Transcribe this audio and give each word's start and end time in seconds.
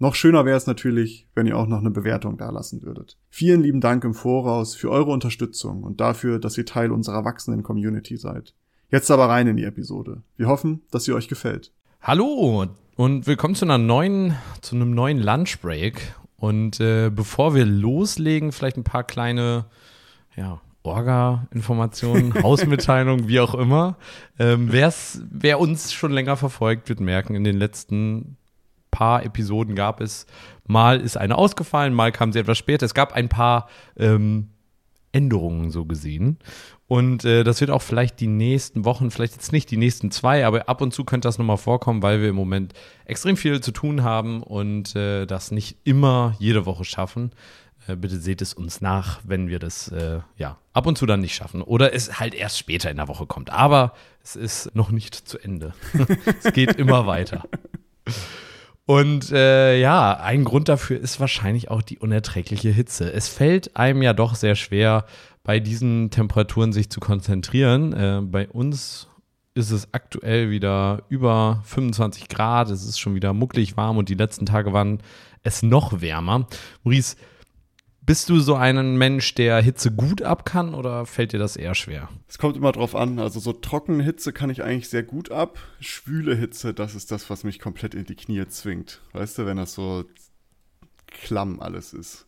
Noch 0.00 0.16
schöner 0.16 0.44
wäre 0.44 0.56
es 0.56 0.66
natürlich, 0.66 1.28
wenn 1.36 1.46
ihr 1.46 1.56
auch 1.56 1.68
noch 1.68 1.78
eine 1.78 1.90
Bewertung 1.90 2.36
dalassen 2.36 2.82
würdet. 2.82 3.16
Vielen 3.30 3.62
lieben 3.62 3.80
Dank 3.80 4.02
im 4.02 4.12
Voraus 4.12 4.74
für 4.74 4.90
eure 4.90 5.12
Unterstützung 5.12 5.84
und 5.84 6.00
dafür, 6.00 6.40
dass 6.40 6.58
ihr 6.58 6.66
Teil 6.66 6.90
unserer 6.90 7.24
wachsenden 7.24 7.62
Community 7.62 8.16
seid. 8.16 8.54
Jetzt 8.90 9.10
aber 9.12 9.28
rein 9.28 9.46
in 9.46 9.56
die 9.56 9.62
Episode. 9.62 10.22
Wir 10.36 10.48
hoffen, 10.48 10.82
dass 10.90 11.04
sie 11.04 11.12
euch 11.12 11.28
gefällt. 11.28 11.70
Hallo 12.02 12.66
und 12.96 13.26
willkommen 13.28 13.54
zu 13.54 13.64
einer 13.64 13.78
neuen, 13.78 14.34
zu 14.62 14.74
einem 14.74 14.90
neuen 14.90 15.20
Lunchbreak. 15.20 16.16
Und 16.38 16.80
äh, 16.80 17.10
bevor 17.10 17.54
wir 17.54 17.64
loslegen, 17.64 18.50
vielleicht 18.50 18.76
ein 18.76 18.84
paar 18.84 19.04
kleine, 19.04 19.66
ja, 20.36 20.60
Orga-Informationen, 20.82 22.34
Hausmitteilungen, 22.42 23.28
wie 23.28 23.38
auch 23.38 23.54
immer. 23.54 23.96
Ähm, 24.40 24.70
wer 24.72 25.60
uns 25.60 25.92
schon 25.92 26.10
länger 26.10 26.36
verfolgt, 26.36 26.88
wird 26.88 26.98
merken, 26.98 27.36
in 27.36 27.44
den 27.44 27.56
letzten 27.56 28.36
paar 28.94 29.24
Episoden 29.24 29.74
gab 29.74 30.00
es. 30.00 30.26
Mal 30.66 31.00
ist 31.00 31.16
eine 31.16 31.36
ausgefallen, 31.36 31.92
mal 31.92 32.12
kam 32.12 32.32
sie 32.32 32.38
etwas 32.38 32.56
später. 32.56 32.86
Es 32.86 32.94
gab 32.94 33.12
ein 33.12 33.28
paar 33.28 33.68
ähm, 33.96 34.50
Änderungen 35.12 35.70
so 35.70 35.84
gesehen. 35.84 36.38
Und 36.86 37.24
äh, 37.24 37.44
das 37.44 37.60
wird 37.60 37.70
auch 37.70 37.82
vielleicht 37.82 38.20
die 38.20 38.26
nächsten 38.26 38.84
Wochen, 38.84 39.10
vielleicht 39.10 39.34
jetzt 39.34 39.52
nicht 39.52 39.70
die 39.70 39.76
nächsten 39.76 40.10
zwei, 40.10 40.46
aber 40.46 40.68
ab 40.68 40.80
und 40.80 40.92
zu 40.92 41.04
könnte 41.04 41.26
das 41.26 41.38
nochmal 41.38 41.56
vorkommen, 41.56 42.02
weil 42.02 42.20
wir 42.20 42.28
im 42.28 42.36
Moment 42.36 42.72
extrem 43.04 43.36
viel 43.36 43.60
zu 43.60 43.72
tun 43.72 44.02
haben 44.02 44.42
und 44.42 44.94
äh, 44.94 45.26
das 45.26 45.50
nicht 45.50 45.78
immer 45.84 46.36
jede 46.38 46.66
Woche 46.66 46.84
schaffen. 46.84 47.32
Äh, 47.86 47.96
bitte 47.96 48.18
seht 48.18 48.42
es 48.42 48.54
uns 48.54 48.80
nach, 48.80 49.20
wenn 49.24 49.48
wir 49.48 49.58
das 49.58 49.88
äh, 49.88 50.20
ja 50.36 50.58
ab 50.72 50.86
und 50.86 50.98
zu 50.98 51.06
dann 51.06 51.20
nicht 51.20 51.34
schaffen 51.34 51.62
oder 51.62 51.94
es 51.94 52.20
halt 52.20 52.34
erst 52.34 52.58
später 52.58 52.90
in 52.90 52.98
der 52.98 53.08
Woche 53.08 53.26
kommt. 53.26 53.50
Aber 53.50 53.94
es 54.22 54.36
ist 54.36 54.74
noch 54.74 54.90
nicht 54.90 55.14
zu 55.14 55.38
Ende. 55.38 55.74
es 56.42 56.52
geht 56.52 56.74
immer 56.74 57.06
weiter. 57.06 57.44
Und 58.86 59.32
äh, 59.32 59.80
ja, 59.80 60.18
ein 60.20 60.44
Grund 60.44 60.68
dafür 60.68 61.00
ist 61.00 61.18
wahrscheinlich 61.18 61.70
auch 61.70 61.80
die 61.80 61.98
unerträgliche 61.98 62.70
Hitze. 62.70 63.12
Es 63.12 63.28
fällt 63.28 63.76
einem 63.76 64.02
ja 64.02 64.12
doch 64.12 64.34
sehr 64.34 64.56
schwer, 64.56 65.06
bei 65.42 65.60
diesen 65.60 66.10
Temperaturen 66.10 66.72
sich 66.72 66.90
zu 66.90 67.00
konzentrieren. 67.00 67.92
Äh, 67.92 68.20
bei 68.22 68.48
uns 68.48 69.08
ist 69.54 69.70
es 69.70 69.94
aktuell 69.94 70.50
wieder 70.50 71.04
über 71.08 71.62
25 71.64 72.28
Grad. 72.28 72.70
Es 72.70 72.84
ist 72.84 72.98
schon 72.98 73.14
wieder 73.14 73.32
mucklig 73.32 73.76
warm 73.76 73.96
und 73.96 74.08
die 74.08 74.14
letzten 74.14 74.46
Tage 74.46 74.72
waren 74.72 75.00
es 75.42 75.62
noch 75.62 76.00
wärmer. 76.00 76.46
Maurice, 76.82 77.16
bist 78.06 78.28
du 78.28 78.40
so 78.40 78.54
ein 78.54 78.96
Mensch, 78.96 79.34
der 79.34 79.62
Hitze 79.62 79.90
gut 79.90 80.22
ab 80.22 80.44
kann 80.44 80.74
oder 80.74 81.06
fällt 81.06 81.32
dir 81.32 81.38
das 81.38 81.56
eher 81.56 81.74
schwer? 81.74 82.08
Es 82.28 82.38
kommt 82.38 82.56
immer 82.56 82.72
drauf 82.72 82.94
an. 82.94 83.18
Also 83.18 83.40
so 83.40 83.52
trockene 83.52 84.02
Hitze 84.02 84.32
kann 84.32 84.50
ich 84.50 84.62
eigentlich 84.62 84.88
sehr 84.88 85.02
gut 85.02 85.30
ab. 85.30 85.58
Schwüle 85.80 86.34
Hitze, 86.34 86.74
das 86.74 86.94
ist 86.94 87.10
das, 87.10 87.30
was 87.30 87.44
mich 87.44 87.58
komplett 87.58 87.94
in 87.94 88.04
die 88.04 88.14
Knie 88.14 88.46
zwingt. 88.48 89.00
Weißt 89.12 89.38
du, 89.38 89.46
wenn 89.46 89.56
das 89.56 89.74
so 89.74 90.04
klamm 91.06 91.60
alles 91.60 91.92
ist. 91.92 92.26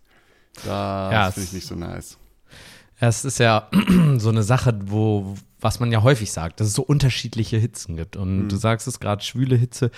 Das 0.55 0.67
ja, 0.67 1.31
finde 1.33 1.49
ich 1.49 1.53
nicht 1.53 1.67
so 1.67 1.75
nice. 1.75 2.19
Es 2.99 3.25
ist 3.27 3.39
ja 3.39 3.69
so 4.17 4.31
eine 4.31 4.43
Sache, 4.43 4.79
wo, 4.85 5.37
was 5.61 5.81
man 5.81 5.93
ja 5.93 6.03
häufig 6.03 6.33
sagt, 6.33 6.61
dass 6.61 6.69
es 6.69 6.75
so 6.75 6.83
unterschiedliche 6.83 7.59
Hitzen 7.59 7.97
gibt. 7.97 8.17
Und 8.17 8.45
mhm. 8.45 8.49
du 8.49 8.57
sagst 8.57 8.87
es 8.87 9.01
gerade, 9.01 9.23
schwüle 9.23 9.57
Hitze 9.57 9.91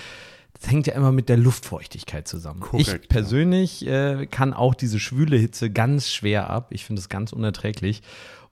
das 0.60 0.70
hängt 0.70 0.86
ja 0.86 0.94
immer 0.94 1.12
mit 1.12 1.28
der 1.28 1.36
Luftfeuchtigkeit 1.36 2.26
zusammen. 2.26 2.60
Korrekt, 2.60 3.00
ich 3.02 3.08
persönlich 3.08 3.82
ja. 3.82 4.20
äh, 4.20 4.26
kann 4.26 4.52
auch 4.52 4.74
diese 4.74 4.98
schwüle 4.98 5.36
Hitze 5.36 5.70
ganz 5.70 6.08
schwer 6.08 6.50
ab. 6.50 6.68
Ich 6.70 6.84
finde 6.84 7.00
es 7.00 7.08
ganz 7.08 7.32
unerträglich. 7.32 8.02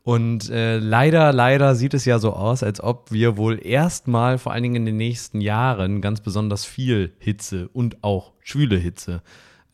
Und 0.05 0.51
äh, 0.51 0.79
leider, 0.79 1.33
leider 1.33 1.75
sieht 1.75 1.93
es 1.93 2.05
ja 2.05 2.21
so 2.21 2.33
aus, 2.33 2.63
als 2.63 2.81
ob 2.81 3.11
wir 3.11 3.37
wohl 3.37 3.59
erstmal, 3.61 4.39
vor 4.39 4.53
allen 4.53 4.63
Dingen 4.63 4.77
in 4.77 4.87
den 4.87 4.97
nächsten 4.97 5.41
Jahren, 5.41 6.01
ganz 6.01 6.21
besonders 6.21 6.65
viel 6.65 7.13
Hitze 7.19 7.69
und 7.73 8.05
auch 8.05 8.33
schwüle 8.41 8.77
Hitze 8.77 9.21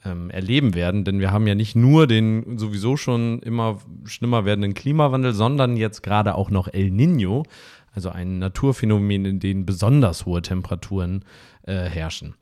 ähm, 0.07 0.31
erleben 0.31 0.73
werden. 0.73 1.05
Denn 1.05 1.21
wir 1.21 1.33
haben 1.33 1.47
ja 1.47 1.55
nicht 1.55 1.77
nur 1.77 2.07
den 2.07 2.57
sowieso 2.57 2.97
schon 2.97 3.41
immer 3.41 3.81
schlimmer 4.05 4.47
werdenden 4.47 4.73
Klimawandel, 4.73 5.35
sondern 5.35 5.77
jetzt 5.77 6.03
gerade 6.03 6.35
auch 6.35 6.51
noch 6.51 6.67
El 6.67 6.91
Nino, 6.91 7.45
also 7.95 8.11
ein 8.11 8.39
Naturphänomen, 8.39 9.25
in 9.25 9.41
dem 9.41 9.67
besonders 9.67 10.27
hohe 10.27 10.43
Temperaturen 10.43 11.25
äh, 11.63 11.85
herrschen. 11.85 12.35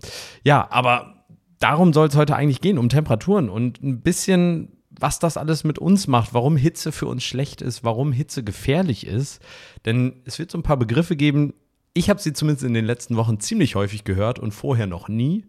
Ja, 0.44 0.68
aber 0.70 1.24
darum 1.58 1.92
soll 1.92 2.08
es 2.08 2.16
heute 2.16 2.36
eigentlich 2.36 2.60
gehen, 2.60 2.78
um 2.78 2.88
Temperaturen 2.88 3.48
und 3.48 3.82
ein 3.82 4.00
bisschen, 4.00 4.78
was 4.90 5.18
das 5.18 5.36
alles 5.36 5.64
mit 5.64 5.78
uns 5.78 6.06
macht, 6.06 6.34
warum 6.34 6.56
Hitze 6.56 6.92
für 6.92 7.06
uns 7.06 7.24
schlecht 7.24 7.62
ist, 7.62 7.84
warum 7.84 8.12
Hitze 8.12 8.42
gefährlich 8.42 9.06
ist. 9.06 9.40
Denn 9.84 10.22
es 10.24 10.38
wird 10.38 10.50
so 10.50 10.58
ein 10.58 10.62
paar 10.62 10.78
Begriffe 10.78 11.16
geben, 11.16 11.54
ich 11.92 12.08
habe 12.08 12.20
sie 12.20 12.32
zumindest 12.32 12.64
in 12.64 12.74
den 12.74 12.84
letzten 12.84 13.16
Wochen 13.16 13.40
ziemlich 13.40 13.74
häufig 13.74 14.04
gehört 14.04 14.38
und 14.38 14.52
vorher 14.52 14.86
noch 14.86 15.08
nie. 15.08 15.44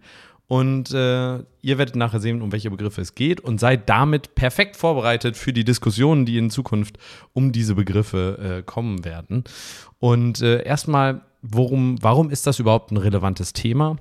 Und 0.51 0.91
äh, 0.91 1.37
ihr 1.61 1.77
werdet 1.77 1.95
nachher 1.95 2.19
sehen, 2.19 2.41
um 2.41 2.51
welche 2.51 2.69
Begriffe 2.69 2.99
es 2.99 3.15
geht 3.15 3.39
und 3.39 3.61
seid 3.61 3.87
damit 3.87 4.35
perfekt 4.35 4.75
vorbereitet 4.75 5.37
für 5.37 5.53
die 5.53 5.63
Diskussionen, 5.63 6.25
die 6.25 6.37
in 6.37 6.49
Zukunft 6.49 6.97
um 7.31 7.53
diese 7.53 7.75
Begriffe 7.75 8.57
äh, 8.57 8.61
kommen 8.61 9.05
werden. 9.05 9.45
Und 9.99 10.41
äh, 10.41 10.61
erstmal, 10.63 11.21
worum, 11.41 12.03
warum 12.03 12.29
ist 12.29 12.47
das 12.47 12.59
überhaupt 12.59 12.91
ein 12.91 12.97
relevantes 12.97 13.53
Thema? 13.53 13.95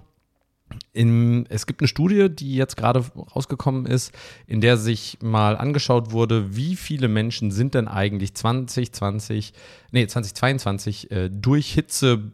In, 0.93 1.47
es 1.51 1.67
gibt 1.67 1.83
eine 1.83 1.87
Studie, 1.87 2.29
die 2.29 2.57
jetzt 2.57 2.77
gerade 2.77 3.05
rausgekommen 3.37 3.87
ist, 3.87 4.13
in 4.49 4.61
der 4.61 4.77
sich 4.77 5.19
mal 5.23 5.57
angeschaut 5.57 6.11
wurde, 6.11 6.57
wie 6.57 6.75
viele 6.75 7.07
Menschen 7.07 7.53
sind 7.53 7.75
denn 7.75 7.87
eigentlich 7.87 8.35
2020, 8.35 9.53
nee, 9.93 10.05
2022 10.05 11.13
äh, 11.13 11.31
durch 11.31 11.71
Hitze 11.71 12.33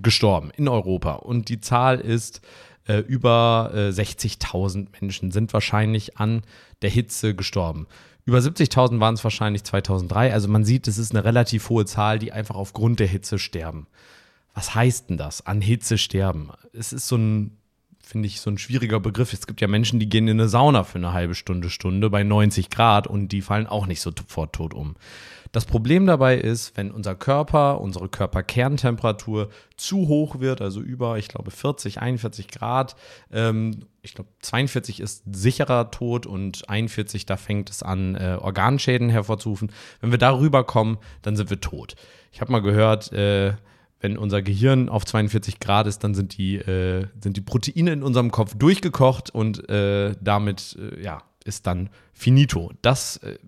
gestorben 0.00 0.52
in 0.56 0.68
Europa. 0.68 1.14
Und 1.14 1.48
die 1.48 1.60
Zahl 1.60 1.98
ist 1.98 2.40
äh, 2.88 2.98
über 2.98 3.70
äh, 3.74 3.88
60.000 3.90 4.88
Menschen 5.00 5.30
sind 5.30 5.52
wahrscheinlich 5.52 6.16
an 6.16 6.42
der 6.82 6.90
Hitze 6.90 7.34
gestorben. 7.34 7.86
Über 8.24 8.38
70.000 8.38 9.00
waren 9.00 9.14
es 9.14 9.24
wahrscheinlich 9.24 9.64
2003. 9.64 10.32
Also 10.32 10.48
man 10.48 10.64
sieht, 10.64 10.88
es 10.88 10.98
ist 10.98 11.12
eine 11.14 11.24
relativ 11.24 11.68
hohe 11.68 11.86
Zahl, 11.86 12.18
die 12.18 12.32
einfach 12.32 12.56
aufgrund 12.56 13.00
der 13.00 13.06
Hitze 13.06 13.38
sterben. 13.38 13.86
Was 14.54 14.74
heißt 14.74 15.10
denn 15.10 15.16
das? 15.16 15.46
An 15.46 15.60
Hitze 15.60 15.98
sterben? 15.98 16.50
Es 16.72 16.92
ist 16.92 17.08
so 17.08 17.16
ein, 17.16 17.56
finde 18.02 18.26
ich, 18.26 18.40
so 18.40 18.50
ein 18.50 18.58
schwieriger 18.58 19.00
Begriff. 19.00 19.32
Es 19.32 19.46
gibt 19.46 19.60
ja 19.60 19.68
Menschen, 19.68 20.00
die 20.00 20.08
gehen 20.08 20.28
in 20.28 20.40
eine 20.40 20.48
Sauna 20.48 20.84
für 20.84 20.98
eine 20.98 21.12
halbe 21.12 21.34
Stunde, 21.34 21.70
Stunde 21.70 22.10
bei 22.10 22.22
90 22.22 22.68
Grad 22.68 23.06
und 23.06 23.28
die 23.28 23.40
fallen 23.40 23.66
auch 23.66 23.86
nicht 23.86 24.00
sofort 24.00 24.54
tot 24.54 24.74
um. 24.74 24.96
Das 25.52 25.64
Problem 25.64 26.06
dabei 26.06 26.36
ist, 26.36 26.76
wenn 26.76 26.90
unser 26.90 27.14
Körper, 27.14 27.80
unsere 27.80 28.08
Körperkerntemperatur 28.08 29.48
zu 29.76 30.08
hoch 30.08 30.40
wird, 30.40 30.60
also 30.60 30.80
über, 30.80 31.18
ich 31.18 31.28
glaube, 31.28 31.50
40, 31.50 32.00
41 32.00 32.48
Grad, 32.48 32.96
ähm, 33.32 33.80
ich 34.02 34.14
glaube, 34.14 34.30
42 34.40 35.00
ist 35.00 35.22
sicherer 35.30 35.90
Tod 35.90 36.26
und 36.26 36.68
41, 36.68 37.26
da 37.26 37.36
fängt 37.36 37.70
es 37.70 37.82
an, 37.82 38.14
äh, 38.14 38.38
Organschäden 38.40 39.10
hervorzurufen. 39.10 39.70
Wenn 40.00 40.10
wir 40.10 40.18
darüber 40.18 40.64
kommen, 40.64 40.98
dann 41.22 41.36
sind 41.36 41.50
wir 41.50 41.60
tot. 41.60 41.94
Ich 42.32 42.40
habe 42.40 42.52
mal 42.52 42.62
gehört, 42.62 43.12
äh, 43.12 43.54
wenn 44.00 44.16
unser 44.16 44.42
Gehirn 44.42 44.88
auf 44.88 45.04
42 45.04 45.58
Grad 45.60 45.86
ist, 45.86 46.04
dann 46.04 46.14
sind 46.14 46.38
die, 46.38 46.56
äh, 46.56 47.06
sind 47.20 47.36
die 47.36 47.40
Proteine 47.40 47.92
in 47.92 48.02
unserem 48.02 48.30
Kopf 48.30 48.54
durchgekocht 48.54 49.30
und 49.30 49.68
äh, 49.68 50.14
damit 50.20 50.78
äh, 50.78 51.02
ja, 51.02 51.22
ist 51.44 51.66
dann 51.66 51.90
finito. 52.12 52.72
Das 52.82 53.16
äh, 53.18 53.38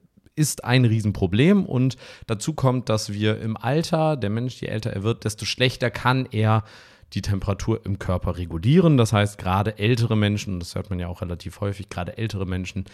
ist 0.41 0.65
ein 0.65 0.87
Riesenproblem 0.87 1.67
und 1.67 1.99
dazu 2.27 2.55
kommt, 2.55 2.89
dass 2.89 3.13
wir 3.13 3.39
im 3.41 3.59
Alter, 3.59 4.17
der 4.17 4.31
Mensch, 4.31 4.61
je 4.63 4.69
älter 4.69 4.91
er 4.91 5.03
wird, 5.03 5.25
desto 5.25 5.45
schlechter 5.45 5.91
kann 5.91 6.27
er 6.31 6.65
die 7.13 7.21
Temperatur 7.21 7.85
im 7.85 7.99
Körper 7.99 8.39
regulieren. 8.39 8.97
Das 8.97 9.13
heißt, 9.13 9.37
gerade 9.37 9.79
ältere 9.79 10.17
Menschen, 10.17 10.61
das 10.61 10.75
hört 10.75 10.89
man 10.89 10.99
ja 10.99 11.09
auch 11.09 11.21
relativ 11.21 11.61
häufig, 11.61 11.91
gerade 11.91 12.17
ältere 12.17 12.47
Menschen 12.47 12.87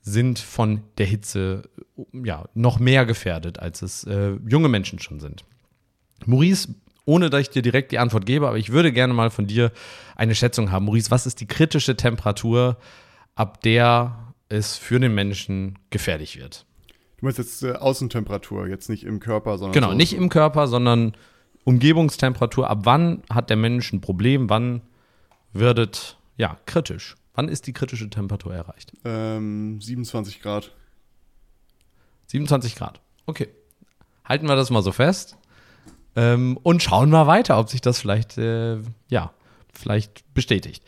sind 0.00 0.38
von 0.38 0.82
der 0.98 1.06
Hitze 1.06 1.68
ja, 2.12 2.44
noch 2.54 2.78
mehr 2.78 3.04
gefährdet, 3.04 3.58
als 3.58 3.82
es 3.82 4.04
äh, 4.04 4.36
junge 4.46 4.68
Menschen 4.68 5.00
schon 5.00 5.18
sind. 5.18 5.44
Maurice, 6.24 6.68
ohne 7.04 7.30
dass 7.30 7.42
ich 7.42 7.50
dir 7.50 7.62
direkt 7.62 7.90
die 7.90 7.98
Antwort 7.98 8.26
gebe, 8.26 8.46
aber 8.46 8.58
ich 8.58 8.70
würde 8.70 8.92
gerne 8.92 9.12
mal 9.12 9.30
von 9.30 9.46
dir 9.46 9.72
eine 10.14 10.34
Schätzung 10.34 10.70
haben. 10.70 10.84
Maurice, 10.84 11.10
was 11.10 11.26
ist 11.26 11.40
die 11.40 11.46
kritische 11.46 11.96
Temperatur, 11.96 12.76
ab 13.34 13.60
der 13.62 14.34
es 14.48 14.76
für 14.76 15.00
den 15.00 15.14
Menschen 15.14 15.78
gefährlich 15.90 16.38
wird? 16.38 16.66
Du 17.22 17.26
meinst 17.26 17.38
jetzt 17.38 17.62
äh, 17.62 17.74
Außentemperatur, 17.74 18.66
jetzt 18.66 18.88
nicht 18.88 19.04
im 19.04 19.20
Körper, 19.20 19.56
sondern. 19.56 19.74
Genau, 19.74 19.90
so 19.90 19.94
nicht 19.94 20.12
im 20.12 20.28
Körper, 20.28 20.66
sondern 20.66 21.12
Umgebungstemperatur. 21.62 22.68
Ab 22.68 22.80
wann 22.82 23.22
hat 23.30 23.48
der 23.48 23.56
Mensch 23.56 23.92
ein 23.92 24.00
Problem? 24.00 24.50
Wann 24.50 24.80
wird 25.52 25.78
es, 25.78 26.16
ja, 26.36 26.58
kritisch? 26.66 27.14
Wann 27.34 27.46
ist 27.46 27.68
die 27.68 27.72
kritische 27.72 28.10
Temperatur 28.10 28.52
erreicht? 28.52 28.92
Ähm, 29.04 29.80
27 29.80 30.42
Grad. 30.42 30.72
27 32.26 32.74
Grad. 32.74 33.00
Okay. 33.26 33.50
Halten 34.24 34.48
wir 34.48 34.56
das 34.56 34.70
mal 34.70 34.82
so 34.82 34.90
fest. 34.90 35.36
Ähm, 36.16 36.58
und 36.64 36.82
schauen 36.82 37.08
mal 37.08 37.28
weiter, 37.28 37.56
ob 37.60 37.68
sich 37.68 37.80
das 37.80 38.00
vielleicht, 38.00 38.36
äh, 38.36 38.78
ja, 39.10 39.32
vielleicht 39.72 40.24
bestätigt. 40.34 40.82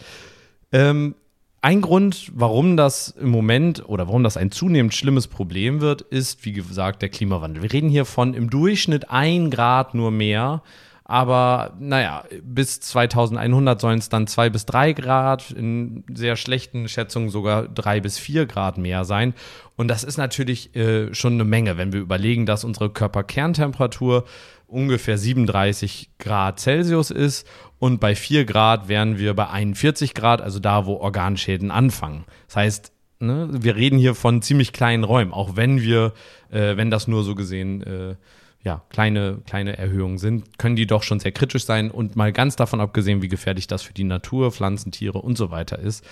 Ähm, 0.73 1.15
ein 1.64 1.81
Grund, 1.81 2.31
warum 2.34 2.76
das 2.76 3.08
im 3.08 3.31
Moment 3.31 3.88
oder 3.88 4.06
warum 4.06 4.22
das 4.22 4.37
ein 4.37 4.50
zunehmend 4.50 4.93
schlimmes 4.93 5.28
Problem 5.28 5.81
wird, 5.81 6.02
ist, 6.02 6.44
wie 6.44 6.52
gesagt, 6.52 7.00
der 7.00 7.08
Klimawandel. 7.08 7.62
Wir 7.62 7.72
reden 7.72 7.88
hier 7.88 8.05
von 8.05 8.34
im 8.34 8.50
Durchschnitt 8.50 9.08
ein 9.08 9.49
Grad 9.50 9.94
nur 9.94 10.11
mehr. 10.11 10.62
Aber 11.06 11.72
naja, 11.81 12.25
bis 12.43 12.81
2100 12.81 13.81
sollen 13.81 13.99
es 13.99 14.11
dann 14.11 14.26
zwei 14.26 14.50
bis 14.50 14.66
drei 14.66 14.93
Grad, 14.93 15.52
in 15.52 16.05
sehr 16.12 16.37
schlechten 16.37 16.87
Schätzungen 16.87 17.31
sogar 17.31 17.66
drei 17.66 17.99
bis 18.00 18.19
vier 18.19 18.44
Grad 18.44 18.76
mehr 18.76 19.06
sein. 19.06 19.32
Und 19.76 19.88
das 19.88 20.05
ist 20.05 20.19
natürlich 20.19 20.76
äh, 20.76 21.14
schon 21.14 21.34
eine 21.34 21.44
Menge, 21.44 21.78
wenn 21.78 21.94
wir 21.94 22.00
überlegen, 22.00 22.44
dass 22.44 22.64
unsere 22.64 22.90
Körperkerntemperatur 22.90 24.25
ungefähr 24.66 25.19
37 25.19 26.11
Grad 26.19 26.61
Celsius 26.61 27.11
ist 27.11 27.46
und 27.78 28.00
bei 28.00 28.14
4 28.14 28.44
Grad 28.44 28.88
wären 28.88 29.19
wir 29.19 29.34
bei 29.34 29.49
41 29.49 30.14
Grad, 30.14 30.40
also 30.40 30.58
da, 30.58 30.87
wo 30.87 30.94
Organschäden 30.94 31.70
anfangen. 31.70 32.25
Das 32.46 32.56
heißt, 32.56 32.93
ne, 33.20 33.49
wir 33.52 33.76
reden 33.76 33.99
hier 33.99 34.14
von 34.14 34.43
ziemlich 34.43 34.72
kleinen 34.72 35.05
Räumen, 35.05 35.32
auch 35.32 35.56
wenn 35.56 35.81
wir, 35.81 36.12
äh, 36.50 36.76
wenn 36.76 36.90
das 36.90 37.08
nur 37.08 37.25
so 37.25 37.34
gesehen, 37.34 37.82
äh, 37.82 38.16
ja, 38.64 38.82
kleine, 38.88 39.43
kleine 39.46 39.76
Erhöhungen 39.76 40.16
sind, 40.16 40.58
können 40.58 40.75
die 40.75 40.87
doch 40.87 41.02
schon 41.02 41.20
sehr 41.20 41.32
kritisch 41.32 41.66
sein. 41.66 41.90
Und 41.90 42.16
mal 42.16 42.32
ganz 42.32 42.56
davon 42.56 42.81
abgesehen, 42.81 43.20
wie 43.20 43.28
gefährlich 43.28 43.66
das 43.66 43.82
für 43.82 43.93
die 43.93 44.05
Natur, 44.05 44.50
Pflanzen, 44.52 44.90
Tiere 44.90 45.19
und 45.20 45.37
so 45.37 45.50
weiter 45.50 45.78
ist, 45.78 46.05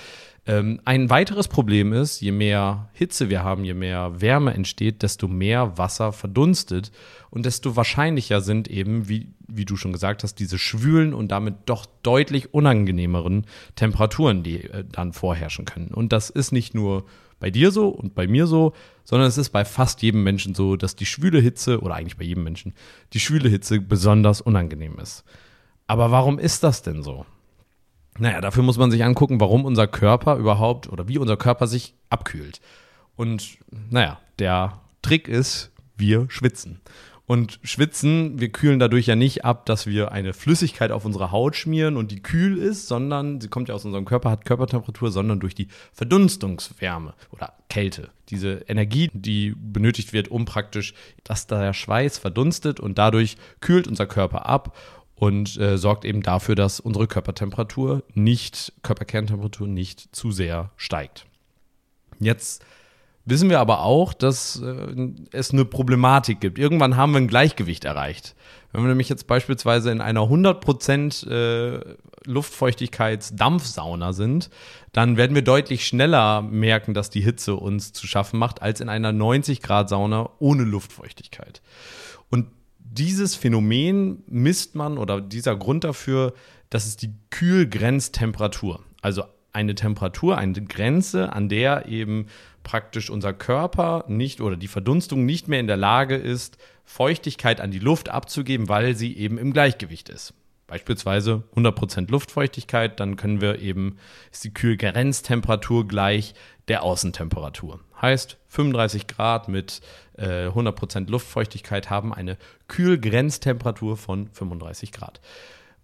ähm, 0.44 0.80
ein 0.84 1.08
weiteres 1.08 1.46
Problem 1.46 1.92
ist, 1.92 2.20
je 2.20 2.32
mehr 2.32 2.90
Hitze 2.92 3.30
wir 3.30 3.44
haben, 3.44 3.64
je 3.64 3.74
mehr 3.74 4.20
Wärme 4.20 4.52
entsteht, 4.52 5.02
desto 5.02 5.28
mehr 5.28 5.78
Wasser 5.78 6.12
verdunstet. 6.12 6.90
Und 7.30 7.46
desto 7.46 7.76
wahrscheinlicher 7.76 8.40
sind 8.40 8.68
eben, 8.68 9.08
wie, 9.08 9.28
wie 9.46 9.64
du 9.64 9.76
schon 9.76 9.92
gesagt 9.92 10.22
hast, 10.22 10.34
diese 10.34 10.58
schwülen 10.58 11.14
und 11.14 11.28
damit 11.28 11.54
doch 11.66 11.86
deutlich 12.02 12.52
unangenehmeren 12.52 13.46
Temperaturen, 13.76 14.42
die 14.42 14.64
äh, 14.64 14.84
dann 14.90 15.12
vorherrschen 15.12 15.64
können. 15.64 15.88
Und 15.88 16.12
das 16.12 16.28
ist 16.28 16.52
nicht 16.52 16.74
nur 16.74 17.06
bei 17.42 17.50
dir 17.50 17.72
so 17.72 17.88
und 17.88 18.14
bei 18.14 18.28
mir 18.28 18.46
so, 18.46 18.72
sondern 19.02 19.26
es 19.26 19.36
ist 19.36 19.50
bei 19.50 19.64
fast 19.64 20.00
jedem 20.00 20.22
Menschen 20.22 20.54
so, 20.54 20.76
dass 20.76 20.94
die 20.94 21.06
schwüle 21.06 21.40
Hitze, 21.40 21.80
oder 21.80 21.96
eigentlich 21.96 22.16
bei 22.16 22.22
jedem 22.22 22.44
Menschen, 22.44 22.72
die 23.12 23.18
schwüle 23.18 23.48
Hitze 23.48 23.80
besonders 23.80 24.40
unangenehm 24.40 24.96
ist. 25.00 25.24
Aber 25.88 26.12
warum 26.12 26.38
ist 26.38 26.62
das 26.62 26.82
denn 26.82 27.02
so? 27.02 27.26
Naja, 28.16 28.40
dafür 28.40 28.62
muss 28.62 28.78
man 28.78 28.92
sich 28.92 29.02
angucken, 29.02 29.40
warum 29.40 29.64
unser 29.64 29.88
Körper 29.88 30.36
überhaupt 30.36 30.88
oder 30.88 31.08
wie 31.08 31.18
unser 31.18 31.36
Körper 31.36 31.66
sich 31.66 31.96
abkühlt. 32.10 32.60
Und 33.16 33.58
naja, 33.90 34.20
der 34.38 34.80
Trick 35.02 35.26
ist, 35.26 35.72
wir 35.96 36.26
schwitzen. 36.28 36.80
Und 37.24 37.60
schwitzen, 37.62 38.40
wir 38.40 38.50
kühlen 38.50 38.80
dadurch 38.80 39.06
ja 39.06 39.14
nicht 39.14 39.44
ab, 39.44 39.64
dass 39.66 39.86
wir 39.86 40.10
eine 40.10 40.32
Flüssigkeit 40.32 40.90
auf 40.90 41.04
unsere 41.04 41.30
Haut 41.30 41.54
schmieren 41.54 41.96
und 41.96 42.10
die 42.10 42.20
kühl 42.20 42.58
ist, 42.58 42.88
sondern 42.88 43.40
sie 43.40 43.48
kommt 43.48 43.68
ja 43.68 43.74
aus 43.74 43.84
unserem 43.84 44.04
Körper, 44.04 44.30
hat 44.30 44.44
Körpertemperatur, 44.44 45.12
sondern 45.12 45.38
durch 45.38 45.54
die 45.54 45.68
Verdunstungswärme 45.92 47.14
oder 47.30 47.54
Kälte. 47.68 48.10
Diese 48.28 48.64
Energie, 48.66 49.08
die 49.14 49.54
benötigt 49.56 50.12
wird, 50.12 50.28
um 50.28 50.44
praktisch, 50.44 50.94
dass 51.22 51.46
der 51.46 51.72
Schweiß 51.72 52.18
verdunstet 52.18 52.80
und 52.80 52.98
dadurch 52.98 53.36
kühlt 53.60 53.86
unser 53.86 54.06
Körper 54.06 54.46
ab 54.46 54.76
und 55.14 55.56
äh, 55.58 55.78
sorgt 55.78 56.04
eben 56.04 56.22
dafür, 56.22 56.56
dass 56.56 56.80
unsere 56.80 57.06
Körpertemperatur 57.06 58.02
nicht, 58.14 58.72
Körperkerntemperatur 58.82 59.68
nicht 59.68 60.14
zu 60.14 60.32
sehr 60.32 60.72
steigt. 60.76 61.26
Jetzt 62.18 62.64
wissen 63.24 63.50
wir 63.50 63.60
aber 63.60 63.82
auch, 63.82 64.12
dass 64.12 64.60
äh, 64.60 65.12
es 65.32 65.52
eine 65.52 65.64
Problematik 65.64 66.40
gibt. 66.40 66.58
Irgendwann 66.58 66.96
haben 66.96 67.12
wir 67.12 67.18
ein 67.18 67.28
Gleichgewicht 67.28 67.84
erreicht. 67.84 68.34
Wenn 68.72 68.82
wir 68.82 68.88
nämlich 68.88 69.08
jetzt 69.08 69.26
beispielsweise 69.26 69.90
in 69.90 70.00
einer 70.00 70.22
100% 70.22 71.28
äh, 71.28 71.96
Luftfeuchtigkeitsdampfsauna 72.24 74.12
sind, 74.12 74.50
dann 74.92 75.16
werden 75.16 75.34
wir 75.34 75.42
deutlich 75.42 75.86
schneller 75.86 76.42
merken, 76.42 76.94
dass 76.94 77.10
die 77.10 77.20
Hitze 77.20 77.56
uns 77.56 77.92
zu 77.92 78.06
schaffen 78.06 78.38
macht, 78.38 78.62
als 78.62 78.80
in 78.80 78.88
einer 78.88 79.12
90 79.12 79.60
Grad 79.60 79.88
Sauna 79.88 80.30
ohne 80.38 80.64
Luftfeuchtigkeit. 80.64 81.60
Und 82.30 82.46
dieses 82.78 83.34
Phänomen 83.34 84.22
misst 84.26 84.74
man 84.74 84.98
oder 84.98 85.20
dieser 85.20 85.56
Grund 85.56 85.84
dafür, 85.84 86.34
das 86.70 86.86
ist 86.86 87.02
die 87.02 87.12
Kühlgrenztemperatur. 87.30 88.80
Also 89.02 89.24
eine 89.52 89.74
Temperatur, 89.74 90.38
eine 90.38 90.62
Grenze, 90.64 91.32
an 91.32 91.48
der 91.48 91.86
eben 91.86 92.26
praktisch 92.62 93.10
unser 93.10 93.32
Körper 93.32 94.04
nicht 94.08 94.40
oder 94.40 94.56
die 94.56 94.68
Verdunstung 94.68 95.24
nicht 95.24 95.48
mehr 95.48 95.60
in 95.60 95.66
der 95.66 95.76
Lage 95.76 96.16
ist, 96.16 96.58
Feuchtigkeit 96.84 97.60
an 97.60 97.70
die 97.70 97.78
Luft 97.78 98.08
abzugeben, 98.08 98.68
weil 98.68 98.94
sie 98.94 99.16
eben 99.16 99.38
im 99.38 99.52
Gleichgewicht 99.52 100.08
ist. 100.08 100.34
Beispielsweise 100.66 101.42
100% 101.54 102.10
Luftfeuchtigkeit, 102.10 102.98
dann 102.98 103.16
können 103.16 103.40
wir 103.42 103.60
eben, 103.60 103.98
ist 104.30 104.44
die 104.44 104.54
Kühlgrenztemperatur 104.54 105.86
gleich 105.86 106.34
der 106.68 106.82
Außentemperatur. 106.82 107.80
Heißt, 108.00 108.38
35 108.48 109.06
Grad 109.06 109.48
mit 109.48 109.82
äh, 110.16 110.46
100% 110.46 111.10
Luftfeuchtigkeit 111.10 111.90
haben 111.90 112.14
eine 112.14 112.38
Kühlgrenztemperatur 112.68 113.96
von 113.96 114.30
35 114.32 114.92
Grad. 114.92 115.20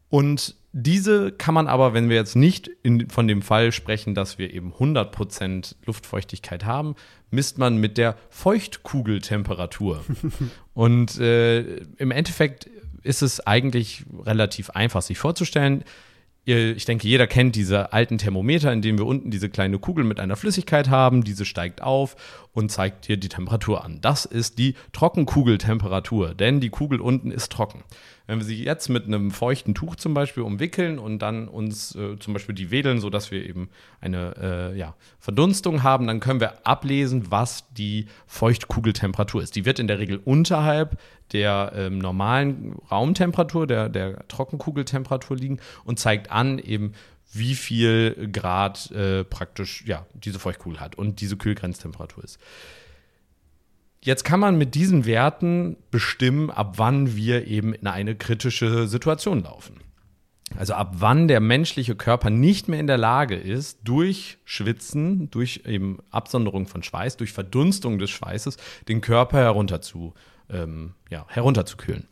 Und 0.08 0.54
diese 0.72 1.32
kann 1.32 1.54
man 1.54 1.66
aber, 1.66 1.94
wenn 1.94 2.08
wir 2.08 2.16
jetzt 2.16 2.36
nicht 2.36 2.68
in, 2.82 3.08
von 3.08 3.26
dem 3.26 3.42
Fall 3.42 3.72
sprechen, 3.72 4.14
dass 4.14 4.38
wir 4.38 4.52
eben 4.52 4.72
100% 4.72 5.74
Luftfeuchtigkeit 5.84 6.64
haben, 6.64 6.94
misst 7.30 7.58
man 7.58 7.78
mit 7.78 7.98
der 7.98 8.16
Feuchtkugeltemperatur. 8.30 10.04
Und 10.74 11.18
äh, 11.18 11.60
im 11.96 12.10
Endeffekt 12.10 12.70
ist 13.02 13.22
es 13.22 13.46
eigentlich 13.46 14.04
relativ 14.24 14.70
einfach 14.70 15.02
sich 15.02 15.18
vorzustellen 15.18 15.84
ich 16.48 16.86
denke, 16.86 17.06
jeder 17.06 17.26
kennt 17.26 17.56
diese 17.56 17.92
alten 17.92 18.16
Thermometer, 18.16 18.72
in 18.72 18.80
denen 18.80 18.96
wir 18.96 19.04
unten 19.04 19.30
diese 19.30 19.50
kleine 19.50 19.78
Kugel 19.78 20.02
mit 20.02 20.18
einer 20.18 20.34
Flüssigkeit 20.34 20.88
haben. 20.88 21.22
Diese 21.22 21.44
steigt 21.44 21.82
auf 21.82 22.16
und 22.58 22.72
zeigt 22.72 23.06
dir 23.06 23.16
die 23.16 23.28
Temperatur 23.28 23.84
an. 23.84 24.00
Das 24.00 24.24
ist 24.24 24.58
die 24.58 24.74
Trockenkugeltemperatur, 24.92 26.34
denn 26.34 26.58
die 26.60 26.70
Kugel 26.70 27.00
unten 27.00 27.30
ist 27.30 27.52
trocken. 27.52 27.84
Wenn 28.26 28.40
wir 28.40 28.44
sie 28.44 28.64
jetzt 28.64 28.88
mit 28.88 29.06
einem 29.06 29.30
feuchten 29.30 29.76
Tuch 29.76 29.94
zum 29.94 30.12
Beispiel 30.12 30.42
umwickeln 30.42 30.98
und 30.98 31.20
dann 31.20 31.46
uns 31.46 31.94
äh, 31.94 32.18
zum 32.18 32.34
Beispiel 32.34 32.56
die 32.56 32.72
wedeln, 32.72 32.98
sodass 32.98 33.30
wir 33.30 33.48
eben 33.48 33.70
eine 34.00 34.34
äh, 34.74 34.76
ja, 34.76 34.96
Verdunstung 35.20 35.84
haben, 35.84 36.08
dann 36.08 36.18
können 36.18 36.40
wir 36.40 36.66
ablesen, 36.66 37.30
was 37.30 37.72
die 37.74 38.06
Feuchtkugeltemperatur 38.26 39.40
ist. 39.40 39.54
Die 39.54 39.64
wird 39.64 39.78
in 39.78 39.86
der 39.86 40.00
Regel 40.00 40.20
unterhalb 40.22 40.98
der 41.32 41.72
ähm, 41.76 41.98
normalen 41.98 42.74
Raumtemperatur, 42.90 43.68
der, 43.68 43.88
der 43.88 44.26
Trockenkugeltemperatur 44.26 45.36
liegen 45.36 45.60
und 45.84 46.00
zeigt 46.00 46.32
an 46.32 46.58
eben, 46.58 46.92
wie 47.32 47.54
viel 47.54 48.30
Grad 48.32 48.90
äh, 48.90 49.24
praktisch 49.24 49.84
ja, 49.86 50.06
diese 50.14 50.38
Feuchtkugel 50.38 50.80
hat 50.80 50.96
und 50.96 51.20
diese 51.20 51.36
Kühlgrenztemperatur 51.36 52.24
ist. 52.24 52.38
Jetzt 54.00 54.24
kann 54.24 54.40
man 54.40 54.56
mit 54.56 54.74
diesen 54.74 55.04
Werten 55.06 55.76
bestimmen, 55.90 56.50
ab 56.50 56.74
wann 56.76 57.16
wir 57.16 57.46
eben 57.46 57.74
in 57.74 57.86
eine 57.86 58.14
kritische 58.14 58.86
Situation 58.86 59.42
laufen. 59.42 59.80
Also 60.56 60.74
ab 60.74 60.94
wann 60.98 61.28
der 61.28 61.40
menschliche 61.40 61.94
Körper 61.94 62.30
nicht 62.30 62.68
mehr 62.68 62.80
in 62.80 62.86
der 62.86 62.96
Lage 62.96 63.34
ist, 63.34 63.80
durch 63.84 64.38
Schwitzen, 64.44 65.30
durch 65.30 65.62
eben 65.66 65.98
Absonderung 66.10 66.66
von 66.66 66.82
Schweiß, 66.82 67.16
durch 67.18 67.32
Verdunstung 67.32 67.98
des 67.98 68.10
Schweißes, 68.10 68.56
den 68.88 69.00
Körper 69.00 69.38
herunter 69.38 69.82
zu, 69.82 70.14
ähm, 70.48 70.94
ja, 71.10 71.26
herunterzukühlen. 71.28 72.06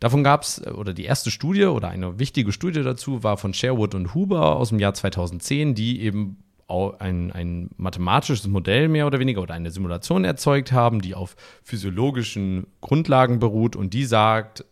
Davon 0.00 0.22
gab 0.22 0.42
es, 0.42 0.64
oder 0.66 0.94
die 0.94 1.04
erste 1.04 1.30
Studie 1.30 1.64
oder 1.64 1.88
eine 1.88 2.18
wichtige 2.18 2.52
Studie 2.52 2.82
dazu 2.82 3.24
war 3.24 3.36
von 3.36 3.52
Sherwood 3.52 3.94
und 3.94 4.14
Huber 4.14 4.56
aus 4.56 4.68
dem 4.68 4.78
Jahr 4.78 4.94
2010, 4.94 5.74
die 5.74 6.00
eben 6.02 6.42
ein, 6.68 7.32
ein 7.32 7.70
mathematisches 7.76 8.46
Modell 8.46 8.88
mehr 8.88 9.06
oder 9.06 9.18
weniger 9.18 9.40
oder 9.40 9.54
eine 9.54 9.70
Simulation 9.70 10.24
erzeugt 10.24 10.70
haben, 10.70 11.00
die 11.00 11.14
auf 11.14 11.34
physiologischen 11.62 12.66
Grundlagen 12.80 13.38
beruht 13.38 13.74
und 13.74 13.94
die 13.94 14.04
sagt, 14.04 14.64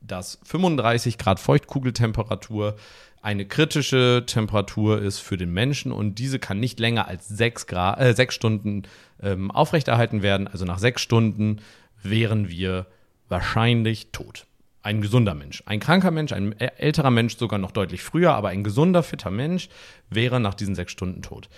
dass 0.00 0.40
35 0.44 1.18
Grad 1.18 1.40
Feuchtkugeltemperatur 1.40 2.76
eine 3.22 3.46
kritische 3.46 4.24
Temperatur 4.26 5.00
ist 5.00 5.20
für 5.20 5.36
den 5.36 5.52
Menschen 5.52 5.90
und 5.90 6.16
diese 6.18 6.38
kann 6.38 6.60
nicht 6.60 6.78
länger 6.78 7.08
als 7.08 7.28
sechs, 7.28 7.66
Grad, 7.66 8.00
äh, 8.00 8.14
sechs 8.14 8.34
Stunden 8.34 8.82
ähm, 9.22 9.50
aufrechterhalten 9.50 10.22
werden. 10.22 10.46
Also 10.48 10.64
nach 10.64 10.78
sechs 10.78 11.00
Stunden 11.00 11.60
wären 12.02 12.48
wir 12.48 12.86
wahrscheinlich 13.28 14.12
tot 14.12 14.46
ein 14.86 15.02
gesunder 15.02 15.34
Mensch. 15.34 15.62
Ein 15.66 15.80
kranker 15.80 16.12
Mensch, 16.12 16.32
ein 16.32 16.58
älterer 16.58 17.10
Mensch 17.10 17.36
sogar 17.36 17.58
noch 17.58 17.72
deutlich 17.72 18.02
früher, 18.02 18.34
aber 18.34 18.48
ein 18.48 18.62
gesunder, 18.62 19.02
fitter 19.02 19.32
Mensch 19.32 19.68
wäre 20.08 20.38
nach 20.38 20.54
diesen 20.54 20.76
sechs 20.76 20.92
Stunden 20.92 21.22
tot. 21.22 21.48